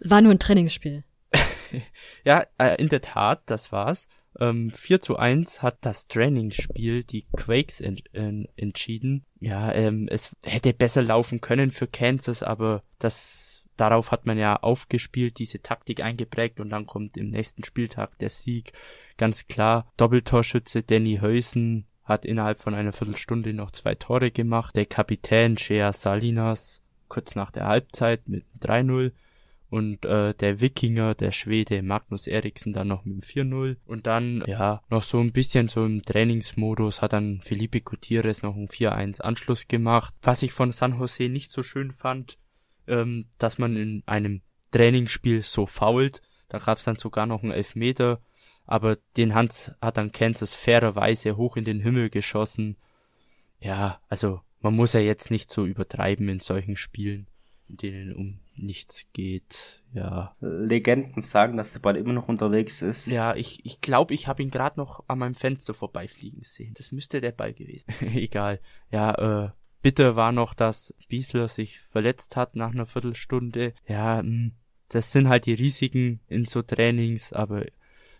[0.00, 1.04] War nur ein Trainingsspiel.
[2.24, 4.08] ja, äh, in der Tat, das war's.
[4.40, 9.24] Ähm, 4 zu 1 hat das Trainingsspiel die Quakes en en entschieden.
[9.40, 14.56] Ja, ähm, es hätte besser laufen können für Kansas, aber das darauf hat man ja
[14.56, 18.72] aufgespielt, diese Taktik eingeprägt und dann kommt im nächsten Spieltag der Sieg.
[19.16, 24.74] Ganz klar, Doppeltorschütze Danny Heusen hat innerhalb von einer Viertelstunde noch zwei Tore gemacht.
[24.74, 29.12] Der Kapitän Shea Salinas kurz nach der Halbzeit mit 3-0
[29.70, 34.42] und äh, der Wikinger, der Schwede Magnus Eriksen dann noch mit dem 4-0 und dann
[34.46, 39.20] ja noch so ein bisschen so im Trainingsmodus hat dann Felipe Gutierrez noch ein 4-1
[39.20, 40.14] Anschluss gemacht.
[40.22, 42.38] Was ich von San Jose nicht so schön fand,
[42.86, 44.40] ähm, dass man in einem
[44.70, 46.22] Trainingsspiel so fault.
[46.48, 48.22] Da gab es dann sogar noch einen Elfmeter,
[48.64, 52.76] aber den Hans hat dann Kansas fairerweise hoch in den Himmel geschossen.
[53.60, 57.28] Ja, also man muss ja jetzt nicht so übertreiben in solchen Spielen,
[57.76, 59.82] denen um nichts geht.
[59.92, 60.34] Ja.
[60.40, 63.06] Legenden sagen, dass der Ball immer noch unterwegs ist.
[63.06, 66.74] Ja, ich ich, glaub, ich habe ihn gerade noch an meinem Fenster vorbeifliegen sehen.
[66.76, 67.92] Das müsste der Ball gewesen.
[68.00, 68.60] Egal.
[68.90, 69.50] Ja, äh,
[69.82, 73.74] bitter war noch, dass Biesler sich verletzt hat nach einer Viertelstunde.
[73.86, 74.52] Ja, mh, hm,
[74.88, 77.66] das sind halt die Risiken in so Trainings, aber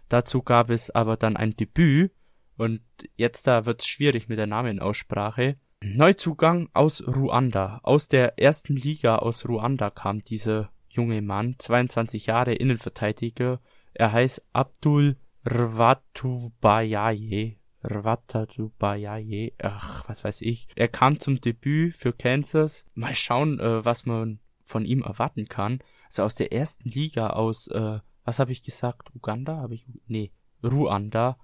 [0.08, 2.12] dazu gab es aber dann ein Debüt
[2.56, 2.80] und
[3.16, 5.56] jetzt da wird's schwierig mit der Namenaussprache.
[5.80, 7.78] Neuzugang aus Ruanda.
[7.84, 13.60] Aus der ersten Liga aus Ruanda kam dieser junge Mann, 22 Jahre Innenverteidiger.
[13.94, 15.16] Er heißt Abdul
[15.46, 17.58] Rwatubayaye.
[17.84, 20.66] Rwatubayaye, ach, was weiß ich.
[20.74, 22.84] Er kam zum Debüt für Kansas.
[22.94, 25.78] Mal schauen, äh, was man von ihm erwarten kann.
[26.06, 29.14] Also aus der ersten Liga aus, äh, was habe ich gesagt?
[29.14, 29.58] Uganda?
[29.58, 31.38] Habe ich, nee, Ruanda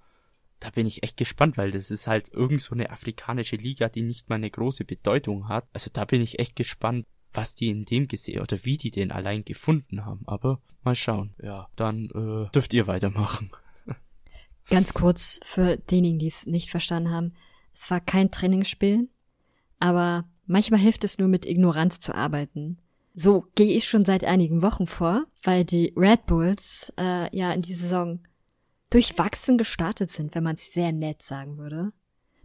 [0.59, 4.01] da bin ich echt gespannt, weil das ist halt irgend so eine afrikanische Liga, die
[4.01, 5.67] nicht mal eine große Bedeutung hat.
[5.73, 9.11] Also da bin ich echt gespannt, was die in dem gesehen oder wie die den
[9.11, 10.23] allein gefunden haben.
[10.25, 11.35] Aber mal schauen.
[11.41, 13.51] Ja, dann äh, dürft ihr weitermachen.
[14.69, 17.33] Ganz kurz für diejenigen, die es nicht verstanden haben.
[17.73, 19.09] Es war kein Trainingsspiel,
[19.79, 22.79] aber manchmal hilft es nur mit Ignoranz zu arbeiten.
[23.13, 27.61] So gehe ich schon seit einigen Wochen vor, weil die Red Bulls äh, ja in
[27.61, 28.19] die Saison
[28.95, 31.89] durchwachsen gestartet sind, wenn man es sehr nett sagen würde.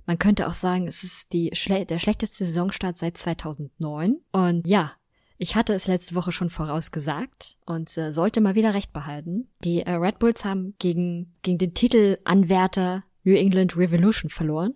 [0.05, 4.17] Man könnte auch sagen, es ist die schle der schlechteste Saisonstart seit 2009.
[4.33, 4.91] Und ja,
[5.39, 9.47] ich hatte es letzte Woche schon vorausgesagt und äh, sollte mal wieder recht behalten.
[9.63, 14.75] Die äh, Red Bulls haben gegen, gegen den Titelanwärter New England Revolution verloren.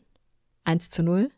[0.62, 1.28] 1 zu 0.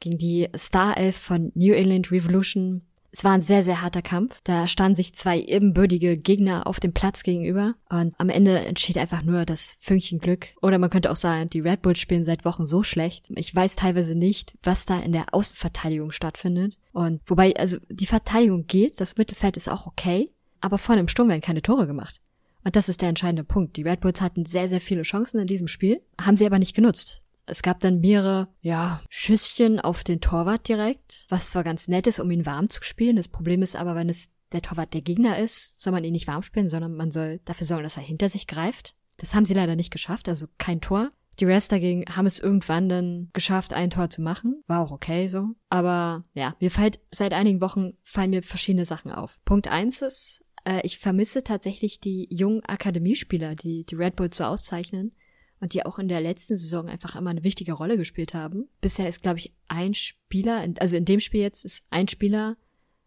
[0.00, 2.82] Gegen die Star Elf von New England Revolution
[3.16, 4.40] Es war ein sehr, sehr harter Kampf.
[4.42, 7.76] Da standen sich zwei ebenbürtige Gegner auf dem Platz gegenüber.
[7.88, 10.48] Und am Ende entschied einfach nur das Fünkchen Glück.
[10.62, 13.26] Oder man könnte auch sagen, die Red Bulls spielen seit Wochen so schlecht.
[13.36, 16.76] Ich weiß teilweise nicht, was da in der Außenverteidigung stattfindet.
[16.92, 20.32] Und wobei, also die Verteidigung geht, das Mittelfeld ist auch okay.
[20.60, 22.20] Aber vorne im Sturm werden keine Tore gemacht.
[22.64, 23.76] Und das ist der entscheidende Punkt.
[23.76, 26.74] Die Red Bulls hatten sehr, sehr viele Chancen in diesem Spiel, haben sie aber nicht
[26.74, 27.23] genutzt.
[27.46, 32.20] Es gab dann mehrere, ja, Schüsschen auf den Torwart direkt, was zwar ganz nett ist,
[32.20, 33.16] um ihn warm zu spielen.
[33.16, 36.26] Das Problem ist aber, wenn es der Torwart der Gegner ist, soll man ihn nicht
[36.26, 38.94] warm spielen, sondern man soll dafür sorgen, dass er hinter sich greift.
[39.18, 41.10] Das haben sie leider nicht geschafft, also kein Tor.
[41.40, 44.62] Die Rest dagegen haben es irgendwann dann geschafft, ein Tor zu machen.
[44.68, 45.48] War auch okay so.
[45.68, 49.38] Aber ja, mir fällt seit einigen Wochen fallen mir verschiedene Sachen auf.
[49.44, 54.44] Punkt eins ist, äh, ich vermisse tatsächlich die jungen Akademiespieler, die die Red Bulls so
[54.44, 55.12] auszeichnen
[55.60, 58.68] und die auch in der letzten Saison einfach immer eine wichtige Rolle gespielt haben.
[58.80, 62.56] Bisher ist, glaube ich, ein Spieler, also in dem Spiel jetzt ist ein Spieler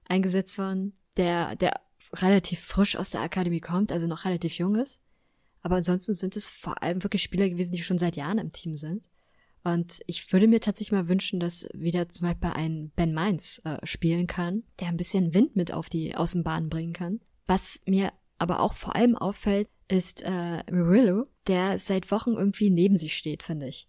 [0.06, 1.82] eingesetzt worden, der, der
[2.14, 5.02] relativ frisch aus der Akademie kommt, also noch relativ jung ist.
[5.62, 8.78] Aber ansonsten sind es vor allem wirklich Spieler gewesen, die schon seit Jahren im Team
[8.78, 9.10] sind.
[9.64, 13.86] Und ich würde mir tatsächlich mal wünschen, dass wieder zum Beispiel ein Ben Mainz äh,
[13.86, 17.20] spielen kann, der ein bisschen Wind mit auf die Außenbahn bringen kann.
[17.48, 22.98] Was mir aber auch vor allem auffällt, ist äh, Murillo, der seit Wochen irgendwie neben
[22.98, 23.88] sich steht, finde ich.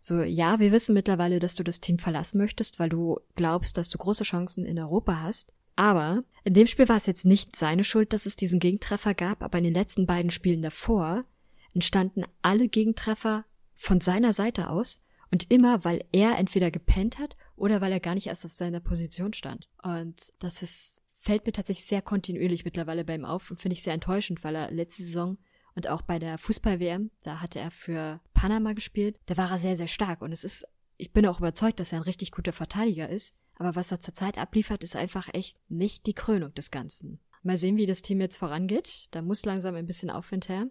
[0.00, 3.88] So, ja, wir wissen mittlerweile, dass du das Team verlassen möchtest, weil du glaubst, dass
[3.88, 5.52] du große Chancen in Europa hast.
[5.76, 9.42] Aber in dem Spiel war es jetzt nicht seine Schuld, dass es diesen Gegentreffer gab,
[9.42, 11.24] aber in den letzten beiden Spielen davor
[11.72, 17.80] entstanden alle Gegentreffer von seiner Seite aus und immer, weil er entweder gepennt hat oder
[17.80, 19.68] weil er gar nicht erst auf seiner Position stand.
[19.82, 23.82] Und das ist fällt mir tatsächlich sehr kontinuierlich mittlerweile bei ihm auf und finde ich
[23.82, 25.38] sehr enttäuschend, weil er letzte Saison
[25.74, 29.76] und auch bei der Fußball-WM, da hatte er für Panama gespielt, da war er sehr,
[29.76, 30.66] sehr stark und es ist,
[30.96, 34.36] ich bin auch überzeugt, dass er ein richtig guter Verteidiger ist, aber was er zurzeit
[34.36, 37.20] abliefert, ist einfach echt nicht die Krönung des Ganzen.
[37.44, 39.08] Mal sehen, wie das Team jetzt vorangeht.
[39.10, 40.68] Da muss langsam ein bisschen Aufwind her.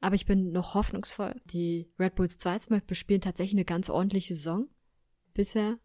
[0.00, 1.40] Aber ich bin noch hoffnungsvoll.
[1.44, 4.68] Die Red Bulls 2 zum Beispiel spielen tatsächlich eine ganz ordentliche Saison.
[5.34, 5.78] Bisher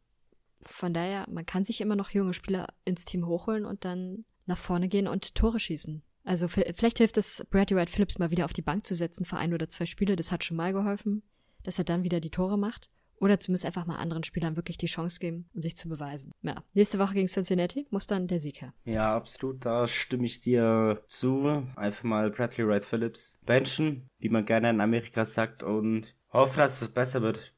[0.61, 4.57] von daher, man kann sich immer noch junge Spieler ins Team hochholen und dann nach
[4.57, 6.01] vorne gehen und Tore schießen.
[6.23, 9.37] Also vielleicht hilft es, Brady Wright Phillips mal wieder auf die Bank zu setzen für
[9.37, 10.15] ein oder zwei Spiele.
[10.15, 11.23] Das hat schon mal geholfen,
[11.63, 12.89] dass er dann wieder die Tore macht.
[13.21, 16.31] Oder zumindest einfach mal anderen Spielern wirklich die Chance geben und sich zu beweisen.
[16.41, 18.73] Ja, nächste Woche gegen Cincinnati muss dann der Sieg her.
[18.85, 21.65] Ja, absolut, da stimme ich dir zu.
[21.75, 26.81] Einfach mal Bradley Wright Phillips benchen, wie man gerne in Amerika sagt, und hoffen, dass
[26.81, 27.53] es besser wird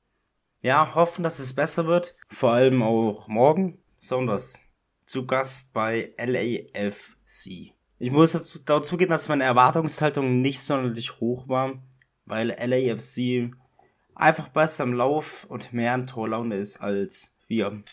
[0.62, 2.16] ja, hoffen, dass es besser wird.
[2.30, 4.62] Vor allem auch morgen, besonders
[5.06, 7.74] zu Gast bei LAFC.
[8.00, 11.74] Ich muss dazu, dazu gehen, dass meine Erwartungshaltung nicht sonderlich hoch war,
[12.26, 13.52] weil LAFC
[14.16, 17.84] einfach besser im Lauf und mehr an Torlaune ist als wir.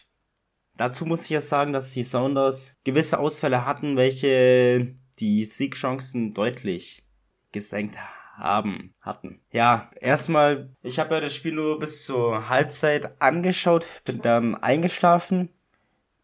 [0.76, 7.02] Dazu muss ich ja sagen, dass die Sounders gewisse Ausfälle hatten, welche die Siegchancen deutlich
[7.50, 7.98] gesenkt
[8.38, 9.40] haben hatten.
[9.50, 15.50] Ja, erstmal, ich habe ja das Spiel nur bis zur Halbzeit angeschaut, bin dann eingeschlafen.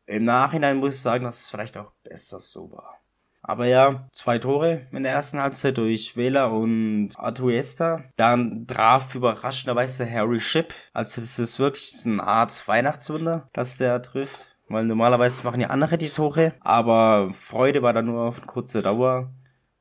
[0.06, 3.00] Im Nachhinein muss ich sagen, dass es vielleicht auch besser so war.
[3.46, 8.04] Aber ja, zwei Tore in der ersten Halbzeit durch Wähler und Atuesta.
[8.16, 10.72] Dann traf überraschenderweise Harry Ship.
[10.94, 14.48] Also es ist wirklich eine Art Weihnachtswunder, dass der trifft.
[14.68, 16.54] Weil normalerweise machen ja andere die Tore.
[16.60, 19.30] Aber Freude war dann nur auf kurze Dauer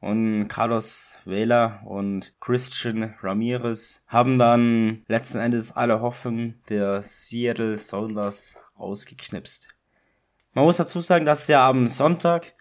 [0.03, 8.57] und Carlos Vela und Christian Ramirez haben dann letzten Endes alle Hoffnung der Seattle Sounders
[8.75, 9.69] ausgeknipst.
[10.53, 12.53] Man muss dazu sagen, dass ja am Sonntag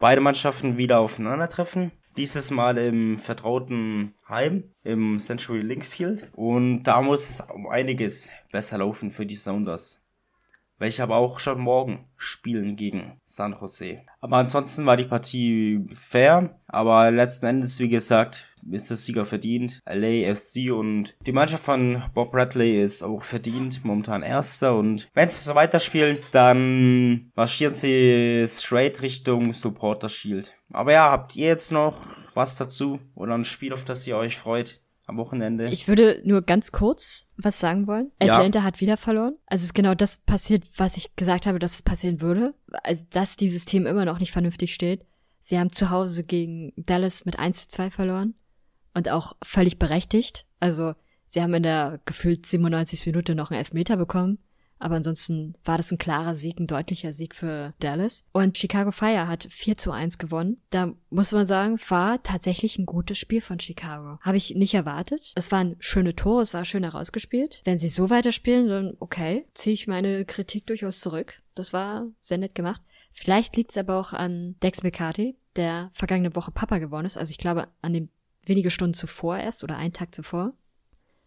[0.00, 1.92] beide Mannschaften wieder aufeinandertreffen.
[2.16, 6.28] Dieses Mal im vertrauten Heim, im Century Link Field.
[6.32, 10.02] Und da muss es um einiges besser laufen für die Sounders
[10.80, 14.00] welche aber auch schon morgen spielen gegen San Jose.
[14.20, 19.80] Aber ansonsten war die Partie fair, aber letzten Endes, wie gesagt, ist der Sieger verdient.
[19.86, 25.44] LAFC und die Mannschaft von Bob Bradley ist auch verdient, momentan Erster und wenn sie
[25.44, 30.52] so weiterspielen, dann marschieren sie straight Richtung Supporter Shield.
[30.72, 31.94] Aber ja, habt ihr jetzt noch
[32.34, 34.80] was dazu oder ein Spiel, auf das ihr euch freut?
[35.10, 35.66] Am Wochenende.
[35.66, 38.10] Ich würde nur ganz kurz was sagen wollen.
[38.18, 38.64] Atlanta ja.
[38.64, 39.36] hat wieder verloren.
[39.46, 42.54] Also ist genau das passiert, was ich gesagt habe, dass es passieren würde.
[42.82, 45.04] Also, dass dieses Team immer noch nicht vernünftig steht.
[45.40, 48.34] Sie haben zu Hause gegen Dallas mit 1 zu 2 verloren.
[48.94, 50.46] Und auch völlig berechtigt.
[50.58, 50.94] Also,
[51.26, 53.06] sie haben in der gefühlt 97.
[53.06, 54.38] Minute noch einen Elfmeter bekommen.
[54.80, 58.24] Aber ansonsten war das ein klarer Sieg, ein deutlicher Sieg für Dallas.
[58.32, 60.60] Und Chicago Fire hat 4 zu 1 gewonnen.
[60.70, 64.18] Da muss man sagen, war tatsächlich ein gutes Spiel von Chicago.
[64.22, 65.32] Habe ich nicht erwartet.
[65.36, 67.60] Es waren schöne Tore, es war schön herausgespielt.
[67.64, 71.42] Wenn sie so weiterspielen, dann okay, ziehe ich meine Kritik durchaus zurück.
[71.54, 72.80] Das war sehr nett gemacht.
[73.12, 77.18] Vielleicht liegt es aber auch an Dex McCarthy, der vergangene Woche Papa geworden ist.
[77.18, 78.08] Also ich glaube an dem
[78.46, 80.54] wenige Stunden zuvor erst oder einen Tag zuvor.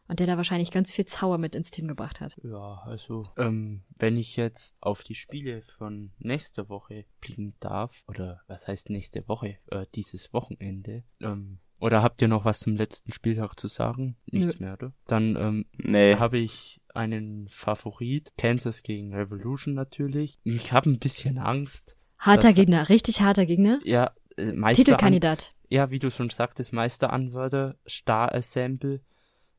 [0.07, 2.35] Und der da wahrscheinlich ganz viel Zauber mit ins Team gebracht hat.
[2.43, 8.41] Ja, also, ähm, wenn ich jetzt auf die Spiele von nächster Woche blicken darf, oder
[8.47, 13.11] was heißt nächste Woche, äh, dieses Wochenende, ähm, oder habt ihr noch was zum letzten
[13.11, 14.15] Spieltag zu sagen?
[14.25, 14.65] Nichts Nö.
[14.65, 14.93] mehr, oder?
[15.07, 16.15] Dann, ähm, Nee.
[16.17, 20.37] habe ich einen Favorit, Kansas gegen Revolution natürlich.
[20.43, 21.97] Ich habe ein bisschen Angst.
[22.19, 23.79] Harter Gegner, richtig harter Gegner.
[23.83, 25.53] Ja, äh, Meister Titelkandidat.
[25.69, 29.01] ja, wie du schon sagtest, Meisteranwärter, Star-Assemble.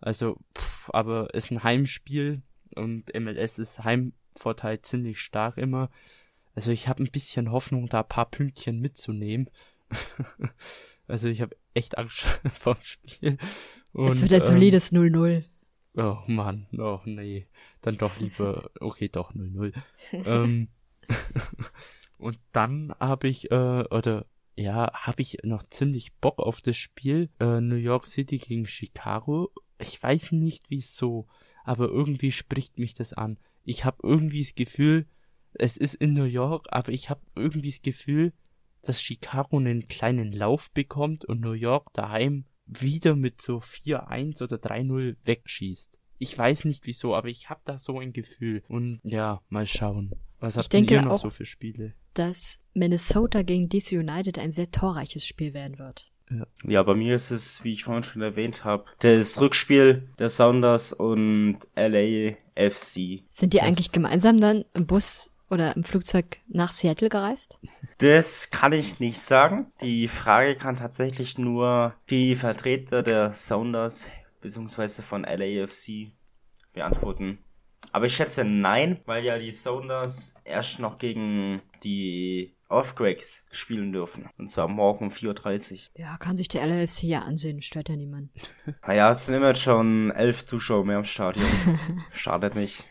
[0.04, 2.42] Also, pff, aber ist ein Heimspiel
[2.74, 5.88] und MLS ist Heimvorteil ziemlich stark immer.
[6.54, 9.48] Also ich habe ein bisschen Hoffnung, da ein paar Pünktchen mitzunehmen.
[11.08, 12.20] also ich habe echt Angst
[12.52, 13.38] vom Spiel.
[13.94, 15.44] Und, es wird ein ähm, solides 0-0.
[15.96, 17.46] Oh Mann, oh nee.
[17.80, 19.72] Dann doch lieber, okay, doch 0-0.
[20.12, 20.68] ähm,
[22.18, 27.30] und dann habe ich, äh, oder ja, habe ich noch ziemlich Bock auf das Spiel.
[27.40, 29.50] Äh, New York City gegen Chicago.
[29.88, 31.26] Ich weiß nicht wieso,
[31.64, 33.38] aber irgendwie spricht mich das an.
[33.64, 35.06] Ich habe irgendwie das Gefühl,
[35.54, 38.32] es ist in New York, aber ich habe irgendwie das Gefühl,
[38.82, 44.56] dass Chicago einen kleinen Lauf bekommt und New York daheim wieder mit so 4-1 oder
[44.56, 45.98] 3-0 wegschießt.
[46.18, 48.62] Ich weiß nicht wieso, aber ich habe da so ein Gefühl.
[48.68, 50.12] Und ja, mal schauen.
[50.40, 51.94] Was habt ihr noch auch- so für Spiele?
[52.14, 56.12] Dass Minnesota gegen DC United ein sehr torreiches Spiel werden wird.
[56.64, 60.92] Ja, bei mir ist es, wie ich vorhin schon erwähnt habe, das Rückspiel der Sounders
[60.92, 63.22] und LAFC.
[63.28, 67.58] Sind die Das- eigentlich gemeinsam dann im Bus oder im Flugzeug nach Seattle gereist?
[67.98, 69.68] Das kann ich nicht sagen.
[69.82, 74.10] Die Frage kann tatsächlich nur die Vertreter der Sounders
[74.40, 75.02] bzw.
[75.02, 76.10] von LAFC
[76.72, 77.38] beantworten.
[77.92, 84.28] Aber ich schätze nein, weil ja die Sounders erst noch gegen die Earthquakes spielen dürfen.
[84.38, 86.00] Und zwar morgen um 4.30 Uhr.
[86.00, 88.30] Ja, kann sich der LAFC ja ansehen, stört ja niemand.
[88.86, 91.46] Naja, es sind immer schon elf Zuschauer mehr im Stadion.
[92.12, 92.86] Schadet nicht.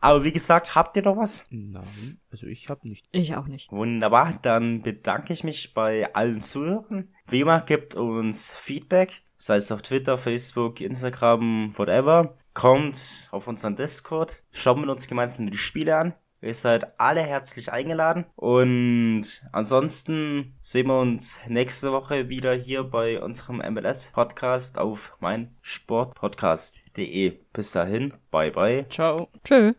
[0.00, 1.44] Aber wie gesagt, habt ihr noch was?
[1.50, 3.06] Nein, also ich habe nicht.
[3.12, 3.70] Ich auch nicht.
[3.70, 7.08] Wunderbar, dann bedanke ich mich bei allen Zuhörern.
[7.28, 12.36] Wie immer, gebt uns Feedback, sei es auf Twitter, Facebook, Instagram, whatever.
[12.54, 16.14] Kommt auf unseren Discord, schauen wir uns gemeinsam die Spiele an.
[16.42, 19.22] Ihr seid alle herzlich eingeladen und
[19.52, 27.38] ansonsten sehen wir uns nächste Woche wieder hier bei unserem MLS-Podcast auf meinsportpodcast.de.
[27.52, 28.84] Bis dahin, bye bye.
[28.90, 29.28] Ciao.
[29.44, 29.74] Tschö.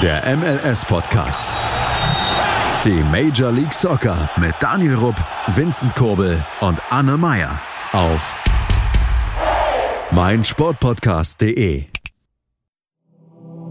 [0.00, 1.48] Der MLS-Podcast.
[2.84, 5.16] Die Major League Soccer mit Daniel Rupp,
[5.48, 7.60] Vincent Kurbel und Anne Meyer
[7.92, 8.38] auf
[10.12, 11.95] meinsportpodcast.de.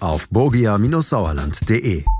[0.00, 2.19] auf borgia-sauerland.de.